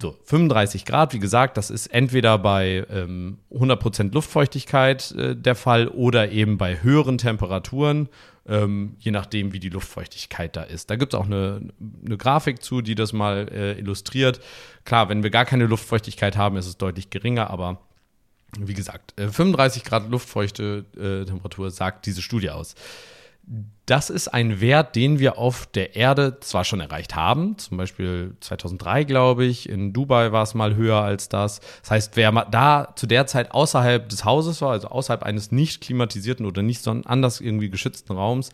So, 0.00 0.16
35 0.24 0.86
Grad, 0.86 1.12
wie 1.12 1.18
gesagt, 1.18 1.58
das 1.58 1.68
ist 1.68 1.88
entweder 1.88 2.38
bei 2.38 2.86
ähm, 2.90 3.36
100% 3.52 4.14
Luftfeuchtigkeit 4.14 5.12
äh, 5.12 5.36
der 5.36 5.54
Fall 5.54 5.88
oder 5.88 6.32
eben 6.32 6.56
bei 6.56 6.82
höheren 6.82 7.18
Temperaturen, 7.18 8.08
ähm, 8.48 8.96
je 8.98 9.10
nachdem, 9.10 9.52
wie 9.52 9.60
die 9.60 9.68
Luftfeuchtigkeit 9.68 10.56
da 10.56 10.62
ist. 10.62 10.88
Da 10.88 10.96
gibt 10.96 11.12
es 11.12 11.20
auch 11.20 11.26
eine, 11.26 11.60
eine, 12.06 12.16
Grafik 12.16 12.62
zu, 12.62 12.80
die 12.80 12.94
das 12.94 13.12
mal 13.12 13.48
äh, 13.52 13.78
illustriert. 13.78 14.40
Klar, 14.86 15.10
wenn 15.10 15.22
wir 15.22 15.28
gar 15.28 15.44
keine 15.44 15.66
Luftfeuchtigkeit 15.66 16.38
haben, 16.38 16.56
ist 16.56 16.66
es 16.66 16.78
deutlich 16.78 17.10
geringer, 17.10 17.50
aber 17.50 17.82
Wie 18.58 18.74
gesagt, 18.74 19.14
35 19.16 19.82
äh, 19.82 19.88
Grad 19.88 20.10
luftfeuchte 20.10 20.84
äh, 20.96 21.24
Temperatur 21.24 21.70
sagt 21.70 22.06
diese 22.06 22.22
Studie 22.22 22.50
aus. 22.50 22.74
Das 23.86 24.10
ist 24.10 24.28
ein 24.28 24.60
Wert, 24.60 24.94
den 24.94 25.18
wir 25.18 25.38
auf 25.38 25.66
der 25.66 25.96
Erde 25.96 26.38
zwar 26.40 26.64
schon 26.64 26.78
erreicht 26.78 27.16
haben, 27.16 27.58
zum 27.58 27.78
Beispiel 27.78 28.36
2003, 28.40 29.04
glaube 29.04 29.44
ich, 29.44 29.68
in 29.68 29.92
Dubai 29.92 30.30
war 30.30 30.44
es 30.44 30.54
mal 30.54 30.76
höher 30.76 31.00
als 31.00 31.28
das. 31.28 31.60
Das 31.80 31.90
heißt, 31.90 32.16
wer 32.16 32.30
da 32.50 32.92
zu 32.94 33.06
der 33.06 33.26
Zeit 33.26 33.50
außerhalb 33.52 34.08
des 34.08 34.24
Hauses 34.24 34.60
war, 34.62 34.70
also 34.70 34.88
außerhalb 34.88 35.24
eines 35.24 35.50
nicht 35.50 35.80
klimatisierten 35.80 36.46
oder 36.46 36.62
nicht 36.62 36.86
anders 36.86 37.40
irgendwie 37.40 37.70
geschützten 37.70 38.12
Raums, 38.12 38.50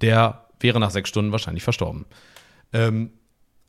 der 0.00 0.46
wäre 0.58 0.80
nach 0.80 0.90
sechs 0.90 1.10
Stunden 1.10 1.30
wahrscheinlich 1.30 1.62
verstorben. 1.62 2.06
Ähm, 2.72 3.12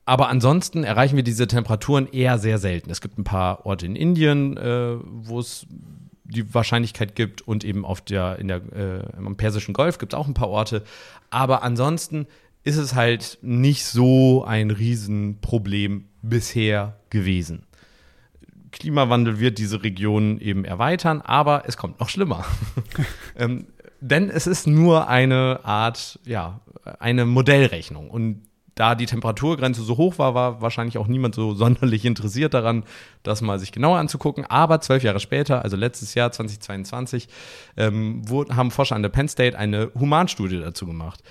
aber 0.06 0.30
ansonsten 0.30 0.84
erreichen 0.84 1.16
wir 1.16 1.24
diese 1.24 1.48
Temperaturen 1.48 2.08
eher 2.12 2.38
sehr 2.38 2.58
selten. 2.58 2.90
Es 2.90 3.02
gibt 3.02 3.18
ein 3.18 3.24
paar 3.24 3.66
Orte 3.66 3.86
in 3.86 3.96
Indien, 3.96 4.58
äh, 4.58 4.96
wo 5.04 5.40
es 5.40 5.66
die 6.26 6.54
Wahrscheinlichkeit 6.54 7.16
gibt 7.16 7.42
und 7.42 7.64
eben 7.64 7.86
auf 7.86 8.02
der, 8.02 8.40
in 8.40 8.48
der, 8.48 8.62
äh, 8.74 9.18
im 9.18 9.36
Persischen 9.38 9.74
Golf 9.74 9.98
gibt 9.98 10.14
es 10.14 10.20
auch 10.20 10.28
ein 10.28 10.34
paar 10.34 10.50
Orte. 10.50 10.84
Aber 11.30 11.64
ansonsten 11.64 12.28
ist 12.64 12.78
es 12.78 12.96
halt 12.96 13.38
nicht 13.42 13.86
so 13.86 14.44
ein 14.44 14.72
Riesenproblem 14.72 16.06
bisher 16.22 16.98
gewesen. 17.10 17.64
Klimawandel 18.72 19.40
wird 19.40 19.58
diese 19.58 19.84
Region 19.84 20.40
eben 20.40 20.66
erweitern, 20.66 21.22
aber 21.22 21.64
es 21.68 21.78
kommt 21.78 22.00
noch 22.00 22.10
schlimmer. 22.10 22.46
ähm, 23.38 23.68
denn 24.02 24.30
es 24.30 24.48
ist 24.48 24.68
nur 24.68 25.08
eine 25.08 25.62
Art, 25.64 26.20
ja, 26.26 26.60
eine 27.00 27.26
Modellrechnung. 27.26 28.10
Und 28.10 28.42
da 28.76 28.96
die 28.96 29.06
Temperaturgrenze 29.06 29.84
so 29.84 29.98
hoch 29.98 30.18
war, 30.18 30.34
war 30.34 30.62
wahrscheinlich 30.62 30.98
auch 30.98 31.08
niemand 31.08 31.36
so 31.36 31.54
sonderlich 31.64 32.06
interessiert 32.06 32.54
daran, 32.54 32.84
das 33.24 33.42
mal 33.42 33.60
sich 33.60 33.72
genauer 33.72 34.00
anzugucken. 34.00 34.46
Aber 34.46 34.82
zwölf 34.82 35.04
Jahre 35.04 35.20
später, 35.20 35.64
also 35.64 35.78
letztes 35.78 36.16
Jahr 36.16 36.32
2022, 36.32 37.28
ähm, 37.78 38.28
wurden, 38.28 38.56
haben 38.56 38.72
Forscher 38.72 38.96
an 38.96 39.04
der 39.04 39.10
Penn 39.10 39.28
State 39.28 39.58
eine 39.58 39.92
Humanstudie 39.98 40.60
dazu 40.60 40.86
gemacht. 40.86 41.24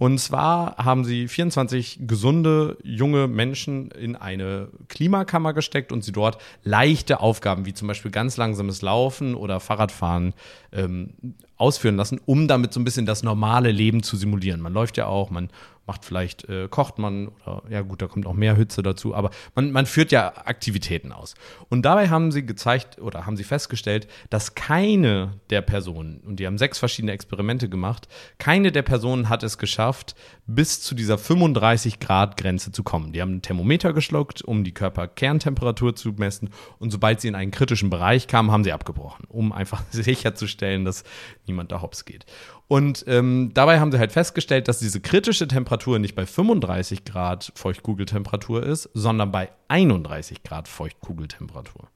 Und 0.00 0.18
zwar 0.18 0.78
haben 0.78 1.04
sie 1.04 1.28
24 1.28 1.98
gesunde 2.06 2.78
junge 2.82 3.28
Menschen 3.28 3.90
in 3.90 4.16
eine 4.16 4.68
Klimakammer 4.88 5.52
gesteckt 5.52 5.92
und 5.92 6.02
sie 6.02 6.10
dort 6.10 6.38
leichte 6.64 7.20
Aufgaben 7.20 7.66
wie 7.66 7.74
zum 7.74 7.86
Beispiel 7.86 8.10
ganz 8.10 8.38
langsames 8.38 8.80
Laufen 8.80 9.34
oder 9.34 9.60
Fahrradfahren 9.60 10.32
ähm, 10.72 11.10
ausführen 11.58 11.96
lassen, 11.96 12.18
um 12.24 12.48
damit 12.48 12.72
so 12.72 12.80
ein 12.80 12.84
bisschen 12.84 13.04
das 13.04 13.22
normale 13.22 13.72
Leben 13.72 14.02
zu 14.02 14.16
simulieren. 14.16 14.62
Man 14.62 14.72
läuft 14.72 14.96
ja 14.96 15.04
auch, 15.04 15.28
man 15.28 15.50
macht 15.86 16.04
vielleicht, 16.04 16.48
äh, 16.48 16.68
kocht 16.68 16.98
man 16.98 17.28
oder 17.28 17.62
ja 17.68 17.80
gut, 17.82 18.00
da 18.00 18.06
kommt 18.06 18.26
auch 18.26 18.34
mehr 18.34 18.54
Hitze 18.54 18.82
dazu, 18.82 19.14
aber 19.14 19.30
man, 19.54 19.72
man 19.72 19.86
führt 19.86 20.12
ja 20.12 20.32
Aktivitäten 20.44 21.12
aus. 21.12 21.34
Und 21.68 21.82
dabei 21.82 22.08
haben 22.08 22.30
sie 22.30 22.46
gezeigt 22.46 23.00
oder 23.00 23.26
haben 23.26 23.36
sie 23.36 23.44
festgestellt, 23.44 24.06
dass 24.30 24.54
keine 24.54 25.40
der 25.50 25.62
Personen, 25.62 26.20
und 26.20 26.36
die 26.36 26.46
haben 26.46 26.58
sechs 26.58 26.78
verschiedene 26.78 27.12
Experimente 27.12 27.68
gemacht, 27.68 28.08
keine 28.38 28.72
der 28.72 28.82
Personen 28.82 29.28
hat 29.28 29.42
es 29.42 29.58
geschafft, 29.58 30.14
bis 30.46 30.80
zu 30.80 30.94
dieser 30.94 31.18
35 31.18 31.98
Grad 31.98 32.36
Grenze 32.36 32.72
zu 32.72 32.82
kommen. 32.82 33.12
Die 33.12 33.20
haben 33.20 33.36
ein 33.36 33.42
Thermometer 33.42 33.92
geschluckt, 33.92 34.42
um 34.42 34.64
die 34.64 34.72
Körperkerntemperatur 34.72 35.96
zu 35.96 36.12
messen 36.12 36.50
und 36.78 36.90
sobald 36.90 37.20
sie 37.20 37.28
in 37.28 37.34
einen 37.34 37.50
kritischen 37.50 37.90
Bereich 37.90 38.26
kamen, 38.26 38.50
haben 38.50 38.64
sie 38.64 38.72
abgebrochen, 38.72 39.24
um 39.28 39.52
einfach 39.52 39.82
sicherzustellen, 39.90 40.84
dass 40.84 41.04
niemand 41.46 41.72
da 41.72 41.82
hops 41.82 42.04
geht. 42.04 42.26
Und 42.70 43.02
ähm, 43.08 43.50
dabei 43.52 43.80
haben 43.80 43.90
sie 43.90 43.98
halt 43.98 44.12
festgestellt, 44.12 44.68
dass 44.68 44.78
diese 44.78 45.00
kritische 45.00 45.48
Temperatur 45.48 45.98
nicht 45.98 46.14
bei 46.14 46.24
35 46.24 47.04
Grad 47.04 47.50
Feuchtkugeltemperatur 47.56 48.62
ist, 48.62 48.88
sondern 48.94 49.32
bei 49.32 49.50
31 49.66 50.44
Grad 50.44 50.68
Feuchtkugeltemperatur. 50.68 51.88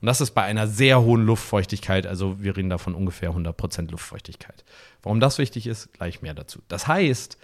Und 0.00 0.06
das 0.06 0.20
ist 0.20 0.30
bei 0.30 0.44
einer 0.44 0.68
sehr 0.68 1.02
hohen 1.02 1.26
Luftfeuchtigkeit, 1.26 2.06
also 2.06 2.40
wir 2.40 2.56
reden 2.56 2.70
da 2.70 2.78
von 2.78 2.94
ungefähr 2.94 3.32
100% 3.32 3.90
Luftfeuchtigkeit. 3.90 4.64
Warum 5.02 5.18
das 5.18 5.38
wichtig 5.38 5.66
ist, 5.66 5.92
gleich 5.94 6.22
mehr 6.22 6.34
dazu. 6.34 6.60
Das 6.68 6.86
heißt, 6.86 7.36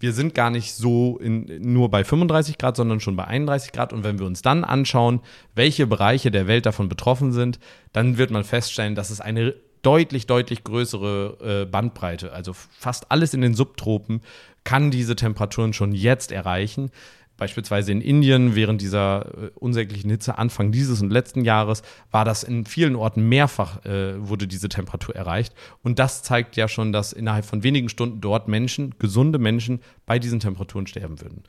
wir 0.00 0.14
sind 0.14 0.34
gar 0.34 0.48
nicht 0.48 0.72
so 0.72 1.18
in, 1.18 1.60
nur 1.60 1.90
bei 1.90 2.02
35 2.02 2.56
Grad, 2.56 2.78
sondern 2.78 3.00
schon 3.00 3.14
bei 3.14 3.24
31 3.24 3.72
Grad. 3.72 3.92
Und 3.92 4.04
wenn 4.04 4.18
wir 4.18 4.24
uns 4.24 4.40
dann 4.40 4.64
anschauen, 4.64 5.20
welche 5.54 5.86
Bereiche 5.86 6.30
der 6.30 6.46
Welt 6.46 6.64
davon 6.64 6.88
betroffen 6.88 7.32
sind, 7.32 7.58
dann 7.92 8.16
wird 8.16 8.30
man 8.30 8.44
feststellen, 8.44 8.94
dass 8.94 9.10
es 9.10 9.20
eine 9.20 9.54
deutlich, 9.82 10.26
deutlich 10.26 10.64
größere 10.64 11.62
äh, 11.62 11.70
Bandbreite. 11.70 12.32
Also 12.32 12.52
fast 12.52 13.10
alles 13.10 13.34
in 13.34 13.40
den 13.40 13.54
Subtropen 13.54 14.22
kann 14.64 14.90
diese 14.90 15.16
Temperaturen 15.16 15.72
schon 15.72 15.92
jetzt 15.92 16.32
erreichen. 16.32 16.90
Beispielsweise 17.36 17.90
in 17.90 18.00
Indien 18.00 18.54
während 18.54 18.80
dieser 18.80 19.26
äh, 19.26 19.50
unsäglichen 19.56 20.10
Hitze 20.10 20.38
Anfang 20.38 20.70
dieses 20.70 21.02
und 21.02 21.10
letzten 21.10 21.44
Jahres 21.44 21.82
war 22.12 22.24
das 22.24 22.44
in 22.44 22.66
vielen 22.66 22.94
Orten 22.94 23.28
mehrfach, 23.28 23.84
äh, 23.84 24.14
wurde 24.28 24.46
diese 24.46 24.68
Temperatur 24.68 25.16
erreicht. 25.16 25.52
Und 25.82 25.98
das 25.98 26.22
zeigt 26.22 26.56
ja 26.56 26.68
schon, 26.68 26.92
dass 26.92 27.12
innerhalb 27.12 27.44
von 27.44 27.64
wenigen 27.64 27.88
Stunden 27.88 28.20
dort 28.20 28.46
Menschen, 28.46 28.94
gesunde 28.98 29.38
Menschen, 29.38 29.80
bei 30.06 30.20
diesen 30.20 30.38
Temperaturen 30.38 30.86
sterben 30.86 31.20
würden. 31.20 31.42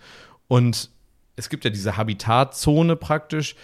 Und 0.48 0.90
es 1.36 1.50
gibt 1.50 1.64
ja 1.66 1.70
diese 1.70 1.98
Habitatzone 1.98 2.96
praktisch. 2.96 3.56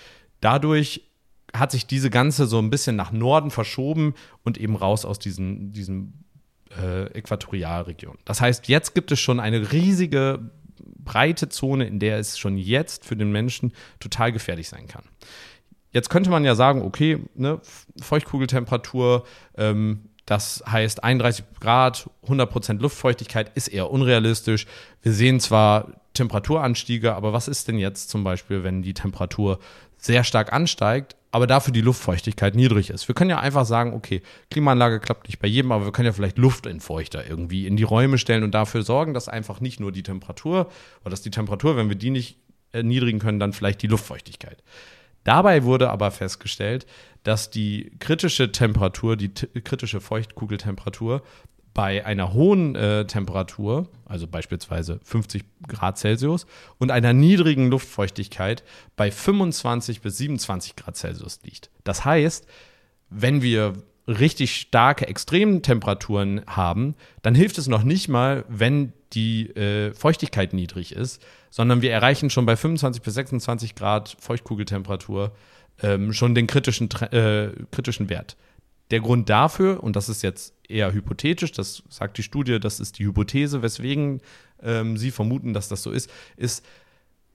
Dadurch 0.42 1.09
hat 1.56 1.72
sich 1.72 1.88
diese 1.88 2.10
ganze 2.10 2.46
so 2.46 2.60
ein 2.60 2.70
bisschen 2.70 2.96
nach 2.96 3.12
Norden 3.12 3.52
verschoben 3.52 4.14
und 4.44 4.58
eben 4.58 4.76
raus 4.76 5.06
aus 5.06 5.20
diesen, 5.20 5.72
diesen 5.72 6.26
äh, 6.78 7.06
Äquatorialregionen. 7.18 8.20
Das 8.26 8.42
heißt, 8.42 8.68
jetzt 8.68 8.94
gibt 8.94 9.12
es 9.12 9.20
schon 9.20 9.40
eine 9.40 9.72
riesige 9.72 10.52
breite 10.98 11.50
Zone, 11.50 11.88
in 11.88 12.00
der 12.00 12.20
es 12.20 12.38
schon 12.38 12.58
jetzt 12.58 13.06
für 13.06 13.16
den 13.16 13.32
Menschen 13.32 13.74
total 14.00 14.32
gefährlich 14.32 14.70
sein 14.70 14.88
kann. 14.88 15.04
Jetzt 15.92 16.10
könnte 16.10 16.30
man 16.30 16.46
ja 16.46 16.54
sagen, 16.54 16.84
okay, 16.84 17.20
ne, 17.34 17.60
Feuchtkugeltemperatur, 18.00 19.26
ähm, 19.58 20.10
das 20.26 20.64
heißt 20.70 21.04
31 21.04 21.46
Grad, 21.60 22.08
100% 22.28 22.80
Luftfeuchtigkeit 22.80 23.52
ist 23.56 23.70
eher 23.70 23.90
unrealistisch. 23.90 24.68
Wir 25.02 25.14
sehen 25.14 25.40
zwar 25.40 26.00
Temperaturanstiege, 26.14 27.16
aber 27.16 27.34
was 27.34 27.48
ist 27.48 27.68
denn 27.68 27.80
jetzt 27.80 28.10
zum 28.10 28.24
Beispiel, 28.24 28.64
wenn 28.64 28.84
die 28.84 28.94
Temperatur 28.94 29.58
sehr 29.98 30.24
stark 30.24 30.54
ansteigt, 30.54 31.16
aber 31.32 31.48
dafür 31.48 31.72
die 31.72 31.82
Luftfeuchtigkeit 31.82 32.56
niedrig 32.56 32.90
ist. 32.90 33.08
Wir 33.08 33.16
können 33.16 33.30
ja 33.30 33.40
einfach 33.40 33.66
sagen, 33.66 33.94
okay, 33.94 34.22
Klimaanlage 34.50 35.00
klappt 35.00 35.28
nicht 35.28 35.40
bei 35.40 35.48
jedem, 35.48 35.72
aber 35.72 35.86
wir 35.86 35.92
können 35.92 36.08
ja 36.08 36.12
vielleicht 36.12 36.38
Luftentfeuchter 36.38 37.28
irgendwie 37.28 37.68
in 37.68 37.78
die 37.78 37.84
Räume 37.84 38.18
stellen 38.18 38.44
und 38.44 38.52
dafür 38.52 38.82
sorgen, 38.82 39.14
dass 39.14 39.30
einfach 39.30 39.62
nicht 39.62 39.80
nur 39.80 39.92
die 39.92 40.04
Temperatur 40.04 40.70
oder 41.02 41.12
dass 41.12 41.22
die 41.22 41.32
Temperatur, 41.32 41.78
wenn 41.78 41.90
wir 41.90 41.96
die 41.96 42.10
nicht 42.10 42.38
erniedrigen 42.72 43.20
können, 43.20 43.40
dann 43.40 43.54
vielleicht 43.54 43.82
die 43.82 43.88
Luftfeuchtigkeit. 43.88 44.64
Dabei 45.24 45.64
wurde 45.64 45.90
aber 45.90 46.12
festgestellt, 46.12 46.88
dass 47.24 47.50
die 47.50 47.92
kritische 48.00 48.52
Temperatur, 48.52 49.16
die 49.16 49.30
kritische 49.30 50.02
Feuchtkugeltemperatur 50.02 51.22
bei 51.80 52.06
einer 52.06 52.34
hohen 52.34 52.76
äh, 52.76 53.06
Temperatur, 53.06 53.88
also 54.04 54.28
beispielsweise 54.28 55.00
50 55.02 55.46
Grad 55.66 55.98
Celsius, 55.98 56.46
und 56.78 56.92
einer 56.92 57.14
niedrigen 57.14 57.70
Luftfeuchtigkeit 57.70 58.66
bei 58.98 59.10
25 59.10 60.02
bis 60.02 60.18
27 60.18 60.76
Grad 60.76 60.98
Celsius 60.98 61.40
liegt. 61.46 61.70
Das 61.86 62.04
heißt, 62.04 62.46
wenn 63.10 63.42
wir 63.42 63.72
richtig 64.10 64.58
starke 64.58 65.08
Extremtemperaturen 65.08 66.42
haben, 66.48 66.96
dann 67.22 67.34
hilft 67.34 67.58
es 67.58 67.70
noch 67.70 67.84
nicht 67.84 68.10
mal, 68.10 68.44
wenn 68.50 68.92
die 69.14 69.50
äh, 69.52 69.94
Feuchtigkeit 69.94 70.52
niedrig 70.52 70.94
ist, 70.94 71.26
sondern 71.50 71.82
wir 71.82 71.94
erreichen 71.94 72.30
schon 72.30 72.46
bei 72.46 72.58
25 72.58 73.02
bis 73.02 73.14
26 73.14 73.76
Grad 73.76 74.18
Feuchtkugeltemperatur 74.20 75.32
ähm, 75.82 76.12
schon 76.12 76.36
den 76.36 76.46
kritischen, 76.46 76.92
äh, 76.92 77.52
kritischen 77.72 78.10
Wert. 78.10 78.36
Der 78.92 79.02
Grund 79.02 79.30
dafür, 79.30 79.84
und 79.84 79.96
das 79.96 80.10
ist 80.10 80.24
jetzt 80.24 80.54
eher 80.68 80.94
hypothetisch, 80.94 81.52
das 81.52 81.84
sagt 81.90 82.18
die 82.18 82.24
Studie, 82.24 82.60
das 82.60 82.80
ist 82.80 83.00
die 83.00 83.06
Hypothese, 83.06 83.62
weswegen 83.62 84.22
ähm, 84.64 84.98
sie 84.98 85.12
vermuten, 85.12 85.54
dass 85.54 85.68
das 85.68 85.84
so 85.84 85.92
ist, 85.92 86.10
ist, 86.38 86.66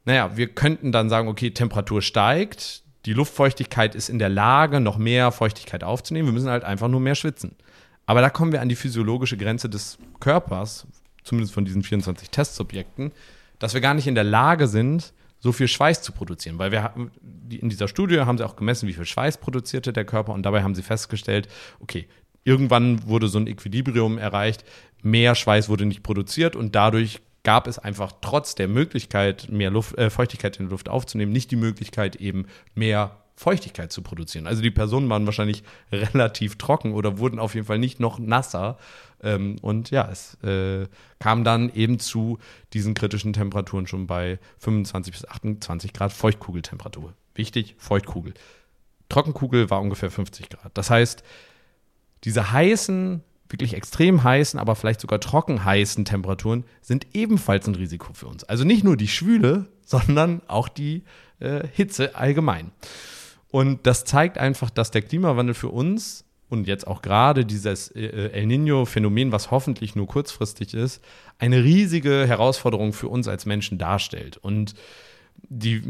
naja, 0.04 0.36
wir 0.36 0.48
könnten 0.48 0.92
dann 0.92 1.08
sagen, 1.08 1.28
okay, 1.28 1.50
Temperatur 1.50 2.02
steigt, 2.02 2.82
die 3.06 3.12
Luftfeuchtigkeit 3.12 3.94
ist 3.94 4.08
in 4.08 4.18
der 4.18 4.28
Lage, 4.28 4.80
noch 4.80 4.98
mehr 4.98 5.32
Feuchtigkeit 5.32 5.84
aufzunehmen, 5.84 6.28
wir 6.28 6.32
müssen 6.32 6.50
halt 6.50 6.64
einfach 6.64 6.88
nur 6.88 7.00
mehr 7.00 7.14
schwitzen. 7.14 7.56
Aber 8.06 8.20
da 8.20 8.30
kommen 8.30 8.52
wir 8.52 8.60
an 8.60 8.68
die 8.68 8.76
physiologische 8.76 9.36
Grenze 9.36 9.68
des 9.68 9.98
Körpers, 10.20 10.86
zumindest 11.22 11.54
von 11.54 11.64
diesen 11.64 11.82
24 11.82 12.30
Testsubjekten, 12.30 13.12
dass 13.58 13.74
wir 13.74 13.80
gar 13.80 13.94
nicht 13.94 14.06
in 14.06 14.14
der 14.14 14.24
Lage 14.24 14.66
sind, 14.66 15.14
so 15.44 15.52
viel 15.52 15.68
Schweiß 15.68 16.00
zu 16.00 16.12
produzieren. 16.12 16.58
Weil 16.58 16.72
wir 16.72 16.94
in 17.50 17.68
dieser 17.68 17.86
Studie 17.86 18.20
haben 18.20 18.38
sie 18.38 18.46
auch 18.46 18.56
gemessen, 18.56 18.88
wie 18.88 18.94
viel 18.94 19.04
Schweiß 19.04 19.36
produzierte 19.36 19.92
der 19.92 20.06
Körper 20.06 20.32
und 20.32 20.42
dabei 20.42 20.62
haben 20.62 20.74
sie 20.74 20.82
festgestellt, 20.82 21.48
okay, 21.80 22.08
irgendwann 22.44 23.06
wurde 23.06 23.28
so 23.28 23.38
ein 23.38 23.46
Equilibrium 23.46 24.16
erreicht, 24.16 24.64
mehr 25.02 25.34
Schweiß 25.34 25.68
wurde 25.68 25.84
nicht 25.84 26.02
produziert 26.02 26.56
und 26.56 26.74
dadurch 26.74 27.20
gab 27.42 27.66
es 27.66 27.78
einfach 27.78 28.12
trotz 28.22 28.54
der 28.54 28.68
Möglichkeit, 28.68 29.50
mehr 29.50 29.70
Luft, 29.70 29.98
äh, 29.98 30.08
Feuchtigkeit 30.08 30.56
in 30.56 30.64
der 30.64 30.70
Luft 30.70 30.88
aufzunehmen, 30.88 31.30
nicht 31.30 31.50
die 31.50 31.56
Möglichkeit, 31.56 32.16
eben 32.16 32.46
mehr 32.74 33.14
Feuchtigkeit 33.36 33.90
zu 33.90 34.02
produzieren. 34.02 34.46
Also 34.46 34.62
die 34.62 34.70
Personen 34.70 35.08
waren 35.10 35.26
wahrscheinlich 35.26 35.64
relativ 35.92 36.56
trocken 36.56 36.92
oder 36.92 37.18
wurden 37.18 37.38
auf 37.38 37.54
jeden 37.54 37.66
Fall 37.66 37.78
nicht 37.78 38.00
noch 38.00 38.18
nasser. 38.18 38.78
Ähm, 39.22 39.56
und 39.60 39.90
ja, 39.90 40.08
es 40.10 40.34
äh, 40.44 40.86
kam 41.18 41.44
dann 41.44 41.72
eben 41.74 41.98
zu 41.98 42.38
diesen 42.72 42.94
kritischen 42.94 43.32
Temperaturen 43.32 43.86
schon 43.86 44.06
bei 44.06 44.38
25 44.58 45.12
bis 45.12 45.28
28 45.28 45.92
Grad 45.92 46.12
Feuchtkugeltemperatur. 46.12 47.14
Wichtig, 47.34 47.74
Feuchtkugel. 47.78 48.34
Trockenkugel 49.08 49.68
war 49.70 49.80
ungefähr 49.80 50.10
50 50.10 50.48
Grad. 50.48 50.70
Das 50.74 50.90
heißt, 50.90 51.24
diese 52.22 52.52
heißen, 52.52 53.22
wirklich 53.48 53.74
extrem 53.74 54.24
heißen, 54.24 54.58
aber 54.58 54.74
vielleicht 54.76 55.00
sogar 55.00 55.20
trocken 55.20 55.64
heißen 55.64 56.04
Temperaturen 56.04 56.64
sind 56.80 57.08
ebenfalls 57.14 57.66
ein 57.66 57.74
Risiko 57.74 58.12
für 58.14 58.26
uns. 58.26 58.44
Also 58.44 58.64
nicht 58.64 58.84
nur 58.84 58.96
die 58.96 59.08
Schwüle, 59.08 59.66
sondern 59.84 60.40
auch 60.48 60.68
die 60.68 61.04
äh, 61.40 61.66
Hitze 61.72 62.14
allgemein. 62.16 62.72
Und 63.54 63.86
das 63.86 64.04
zeigt 64.04 64.36
einfach, 64.36 64.68
dass 64.68 64.90
der 64.90 65.02
Klimawandel 65.02 65.54
für 65.54 65.68
uns 65.68 66.24
und 66.48 66.66
jetzt 66.66 66.88
auch 66.88 67.02
gerade 67.02 67.44
dieses 67.44 67.88
äh, 67.92 68.32
El 68.32 68.46
Nino-Phänomen, 68.46 69.30
was 69.30 69.52
hoffentlich 69.52 69.94
nur 69.94 70.08
kurzfristig 70.08 70.74
ist, 70.74 71.00
eine 71.38 71.62
riesige 71.62 72.26
Herausforderung 72.26 72.92
für 72.92 73.06
uns 73.06 73.28
als 73.28 73.46
Menschen 73.46 73.78
darstellt. 73.78 74.38
Und 74.38 74.74
die, 75.48 75.82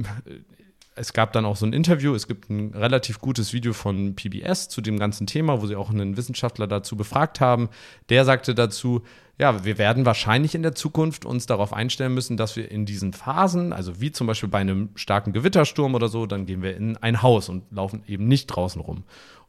es 0.97 1.13
gab 1.13 1.33
dann 1.33 1.45
auch 1.45 1.57
so 1.57 1.67
ein 1.67 1.73
Interview, 1.73 2.15
es 2.15 2.29
gibt 2.29 2.51
ein 2.51 2.73
relativ 2.73 3.19
gutes 3.19 3.53
Video 3.53 3.73
von 3.73 4.15
PBS 4.15 4.69
zu 4.69 4.81
dem 4.81 4.99
ganzen 4.99 5.27
Thema, 5.27 5.61
wo 5.61 5.67
sie 5.67 5.77
auch 5.77 5.91
einen 5.91 6.17
Wissenschaftler 6.17 6.67
dazu 6.67 6.97
befragt 6.97 7.41
haben. 7.41 7.69
Der 8.11 8.25
sagte 8.25 8.55
dazu, 8.55 9.03
ja, 9.37 9.65
wir 9.65 9.79
werden 9.79 10.07
wahrscheinlich 10.07 10.55
in 10.55 10.63
der 10.63 10.77
Zukunft 10.77 11.25
uns 11.25 11.47
darauf 11.47 11.73
einstellen 11.73 12.15
müssen, 12.15 12.37
dass 12.37 12.55
wir 12.55 12.71
in 12.71 12.87
diesen 12.87 13.13
Phasen, 13.13 13.73
also 13.73 14.01
wie 14.01 14.13
zum 14.13 14.29
Beispiel 14.29 14.49
bei 14.49 14.61
einem 14.61 14.91
starken 14.95 15.33
Gewittersturm 15.33 15.97
oder 15.97 16.09
so, 16.09 16.27
dann 16.27 16.47
gehen 16.47 16.63
wir 16.63 16.77
in 16.77 16.97
ein 16.99 17.23
Haus 17.23 17.49
und 17.49 17.65
laufen 17.73 18.05
eben 18.07 18.29
nicht 18.29 18.47
draußen 18.47 18.81
rum. 18.81 19.03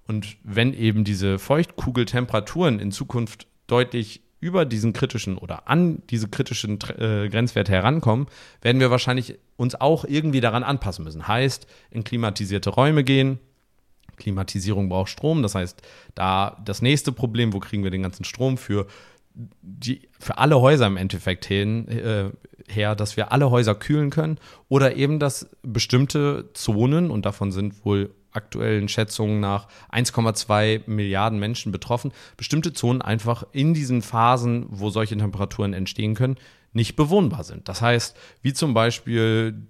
Und 0.08 0.38
wenn 0.44 0.74
eben 0.74 1.04
diese 1.04 1.38
Feuchtkugeltemperaturen 1.38 2.80
in 2.80 2.92
Zukunft 2.92 3.48
deutlich 3.68 4.22
über 4.46 4.64
diesen 4.64 4.94
kritischen 4.94 5.40
oder 5.40 5.68
an 5.68 6.04
diese 6.12 6.28
kritischen 6.28 6.80
äh, 7.00 7.28
Grenzwerte 7.30 7.72
herankommen, 7.72 8.28
werden 8.62 8.80
wir 8.80 8.92
wahrscheinlich 8.92 9.40
uns 9.58 9.74
auch 9.74 10.06
irgendwie 10.06 10.40
daran 10.40 10.64
anpassen 10.64 11.04
müssen. 11.04 11.28
Heißt, 11.28 11.66
in 11.90 12.04
klimatisierte 12.04 12.70
Räume 12.70 13.04
gehen. 13.04 13.40
Klimatisierung 14.18 14.88
braucht 14.88 15.10
Strom, 15.10 15.42
das 15.42 15.56
heißt, 15.56 15.82
da 16.14 16.62
das 16.64 16.82
nächste 16.82 17.12
Problem, 17.12 17.54
wo 17.54 17.60
kriegen 17.60 17.84
wir 17.84 17.92
den 17.92 18.04
ganzen 18.04 18.24
Strom 18.24 18.58
für 18.58 18.86
die, 19.34 20.08
für 20.20 20.38
alle 20.38 20.62
Häuser 20.62 20.88
im 20.88 20.96
Endeffekt 20.96 21.46
hin, 21.46 21.88
äh, 21.90 22.30
her, 22.68 22.96
dass 22.96 23.18
wir 23.18 23.32
alle 23.32 23.52
Häuser 23.52 23.76
kühlen 23.76 24.12
können 24.12 24.38
oder 24.70 24.96
eben, 24.96 25.20
dass 25.20 25.50
bestimmte 25.64 26.50
Zonen, 26.54 27.12
und 27.12 27.26
davon 27.26 27.52
sind 27.52 27.84
wohl 27.84 28.14
aktuellen 28.36 28.88
Schätzungen 28.88 29.40
nach 29.40 29.68
1,2 29.92 30.82
Milliarden 30.88 31.40
Menschen 31.40 31.72
betroffen, 31.72 32.12
bestimmte 32.38 32.74
Zonen 32.74 33.02
einfach 33.02 33.46
in 33.52 33.74
diesen 33.74 34.02
Phasen, 34.02 34.66
wo 34.70 34.90
solche 34.90 35.18
Temperaturen 35.18 35.74
entstehen 35.74 36.16
können, 36.16 36.38
nicht 36.74 36.96
bewohnbar 36.96 37.44
sind. 37.44 37.70
Das 37.70 37.82
heißt, 37.82 38.18
wie 38.42 38.54
zum 38.54 38.74
Beispiel 38.74 39.68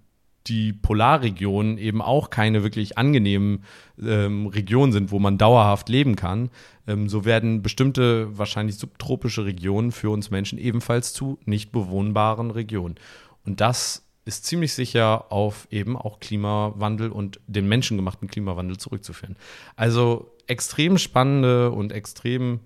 die 0.48 0.74
Polarregionen 0.74 1.78
eben 1.78 2.02
auch 2.02 2.30
keine 2.30 2.64
wirklich 2.64 2.98
angenehmen 2.98 3.64
ähm, 4.02 4.48
Regionen 4.48 4.92
sind, 4.92 5.12
wo 5.12 5.20
man 5.20 5.38
dauerhaft 5.38 5.90
leben 5.90 6.16
kann, 6.16 6.50
ähm, 6.88 7.10
so 7.10 7.26
werden 7.26 7.62
bestimmte 7.62 8.38
wahrscheinlich 8.38 8.78
subtropische 8.78 9.46
Regionen 9.46 9.92
für 9.92 10.10
uns 10.10 10.30
Menschen 10.30 10.60
ebenfalls 10.60 11.14
zu 11.14 11.40
nicht 11.46 11.72
bewohnbaren 11.72 12.52
Regionen. 12.52 12.96
Und 13.44 13.62
das 13.62 14.05
ist 14.26 14.46
ziemlich 14.46 14.74
sicher 14.74 15.32
auf 15.32 15.68
eben 15.70 15.96
auch 15.96 16.20
Klimawandel 16.20 17.12
und 17.12 17.40
den 17.48 17.68
menschengemachten 17.68 18.28
Klimawandel 18.28 18.78
zurückzuführen. 18.78 19.38
Also 19.76 20.32
extrem 20.48 20.98
spannende 20.98 21.72
und 21.72 21.92
extrem 21.92 22.60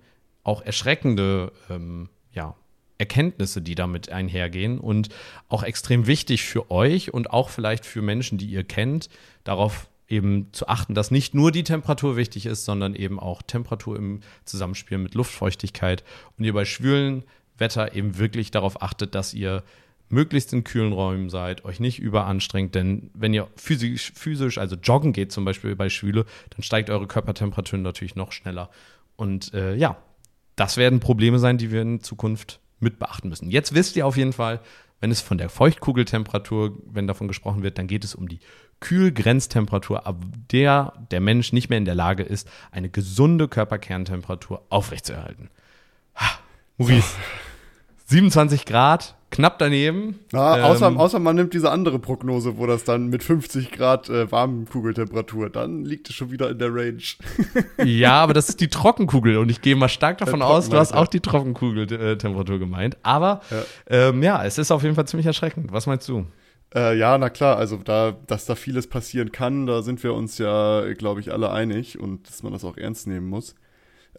auch 0.44 0.62
erschreckende 0.62 1.52
ähm, 1.70 2.10
ja, 2.34 2.56
Erkenntnisse, 2.98 3.62
die 3.62 3.76
damit 3.76 4.10
einhergehen 4.10 4.80
und 4.80 5.10
auch 5.50 5.64
extrem 5.64 6.08
wichtig 6.08 6.44
für 6.44 6.72
euch 6.72 7.14
und 7.14 7.32
auch 7.32 7.50
vielleicht 7.50 7.86
für 7.86 8.02
Menschen, 8.02 8.38
die 8.38 8.48
ihr 8.48 8.64
kennt, 8.64 9.10
darauf 9.44 9.90
eben 10.08 10.52
zu 10.54 10.68
achten, 10.68 10.96
dass 10.96 11.12
nicht 11.12 11.34
nur 11.34 11.52
die 11.52 11.64
Temperatur 11.64 12.18
wichtig 12.18 12.46
ist, 12.46 12.66
sondern 12.66 12.96
eben 12.96 13.20
auch 13.20 13.42
Temperatur 13.42 13.96
im 13.96 14.22
Zusammenspiel 14.44 14.98
mit 14.98 15.14
Luftfeuchtigkeit 15.14 16.04
und 16.38 16.46
ihr 16.46 16.54
bei 16.54 16.66
schwülen 16.66 17.24
Wetter 17.58 17.94
eben 17.94 18.18
wirklich 18.18 18.52
darauf 18.52 18.82
achtet, 18.82 19.14
dass 19.14 19.34
ihr 19.34 19.64
möglichst 20.10 20.54
in 20.54 20.64
kühlen 20.64 20.94
Räumen 20.94 21.30
seid, 21.30 21.66
euch 21.66 21.80
nicht 21.80 22.00
überanstrengt, 22.00 22.76
denn 22.76 23.10
wenn 23.14 23.34
ihr 23.34 23.48
physisch, 23.56 24.12
physisch, 24.16 24.58
also 24.58 24.76
joggen 24.76 25.14
geht 25.14 25.32
zum 25.32 25.46
Beispiel 25.46 25.76
bei 25.76 25.90
Schwüle, 25.90 26.26
dann 26.50 26.64
steigt 26.64 26.90
eure 26.90 27.08
Körpertemperatur 27.08 27.80
natürlich 27.80 28.16
noch 28.16 28.32
schneller. 28.32 28.70
Und 29.16 29.54
äh, 29.54 29.76
ja, 29.76 29.98
das 30.56 30.78
werden 30.78 31.00
Probleme 31.00 31.40
sein, 31.40 31.58
die 31.58 31.72
wir 31.72 31.82
in 31.82 32.02
Zukunft 32.02 32.60
mit 32.80 33.00
beachten 33.00 33.30
müssen. 33.30 33.52
Jetzt 33.52 33.74
wisst 33.74 33.96
ihr 33.96 34.06
auf 34.06 34.18
jeden 34.18 34.34
Fall, 34.34 34.60
wenn 35.00 35.12
es 35.12 35.22
von 35.22 35.38
der 35.38 35.50
Feuchtkugeltemperatur, 35.50 36.78
wenn 36.86 37.08
davon 37.08 37.28
gesprochen 37.28 37.64
wird, 37.64 37.78
dann 37.78 37.88
geht 37.88 38.04
es 38.04 38.16
um 38.16 38.28
die 38.28 38.40
Kühlgrenztemperatur, 38.82 40.06
ab 40.08 40.24
der 40.52 40.94
der 41.12 41.22
Mensch 41.22 41.54
nicht 41.54 41.70
mehr 41.70 41.78
in 41.78 41.86
der 41.86 41.96
Lage 41.96 42.24
ist, 42.24 42.50
eine 42.72 42.90
gesunde 42.90 43.48
Körperkerntemperatur 43.48 44.66
aufrechtzuerhalten. 44.70 45.50
Maurice, 46.80 47.18
27 48.06 48.66
Grad, 48.66 49.18
knapp 49.32 49.60
daneben. 49.60 50.20
Ja, 50.32 50.64
außer, 50.64 50.88
ähm, 50.88 50.98
außer 50.98 51.20
man 51.20 51.36
nimmt 51.36 51.54
diese 51.54 51.72
andere 51.72 52.00
Prognose, 52.00 52.58
wo 52.58 52.66
das 52.66 52.84
dann 52.84 53.08
mit 53.08 53.24
50 53.24 53.72
Grad 53.72 54.10
äh, 54.10 54.32
Warmkugeltemperatur, 54.32 55.50
dann 55.50 55.86
liegt 55.86 56.10
es 56.10 56.16
schon 56.16 56.32
wieder 56.32 56.50
in 56.50 56.60
der 56.60 56.74
Range. 56.74 57.02
ja, 57.84 58.14
aber 58.22 58.34
das 58.34 58.50
ist 58.50 58.62
die 58.62 58.70
Trockenkugel 58.70 59.38
und 59.38 59.50
ich 59.50 59.62
gehe 59.62 59.76
mal 59.76 59.90
stark 59.90 60.18
davon 60.18 60.42
aus, 60.42 60.70
du 60.70 60.78
hast 60.78 60.94
auch 60.94 61.08
die 61.08 61.20
Trockenkugeltemperatur 61.20 62.60
gemeint. 62.60 62.98
Aber 63.04 63.42
ja. 63.52 63.64
Ähm, 64.10 64.24
ja, 64.24 64.44
es 64.44 64.58
ist 64.58 64.72
auf 64.72 64.84
jeden 64.84 64.96
Fall 64.96 65.08
ziemlich 65.08 65.28
erschreckend. 65.28 65.72
Was 65.72 65.86
meinst 65.86 66.08
du? 66.10 66.26
Äh, 66.74 66.98
ja, 66.98 67.18
na 67.18 67.30
klar, 67.30 67.58
also 67.58 67.78
da, 67.78 68.16
dass 68.28 68.46
da 68.46 68.56
vieles 68.56 68.88
passieren 68.88 69.32
kann, 69.32 69.66
da 69.66 69.82
sind 69.82 70.04
wir 70.04 70.14
uns 70.14 70.38
ja, 70.38 70.94
glaube 70.94 71.20
ich, 71.20 71.32
alle 71.32 71.52
einig 71.52 72.00
und 72.00 72.28
dass 72.28 72.44
man 72.44 72.54
das 72.54 72.64
auch 72.64 72.78
ernst 72.78 73.08
nehmen 73.08 73.28
muss. 73.28 73.56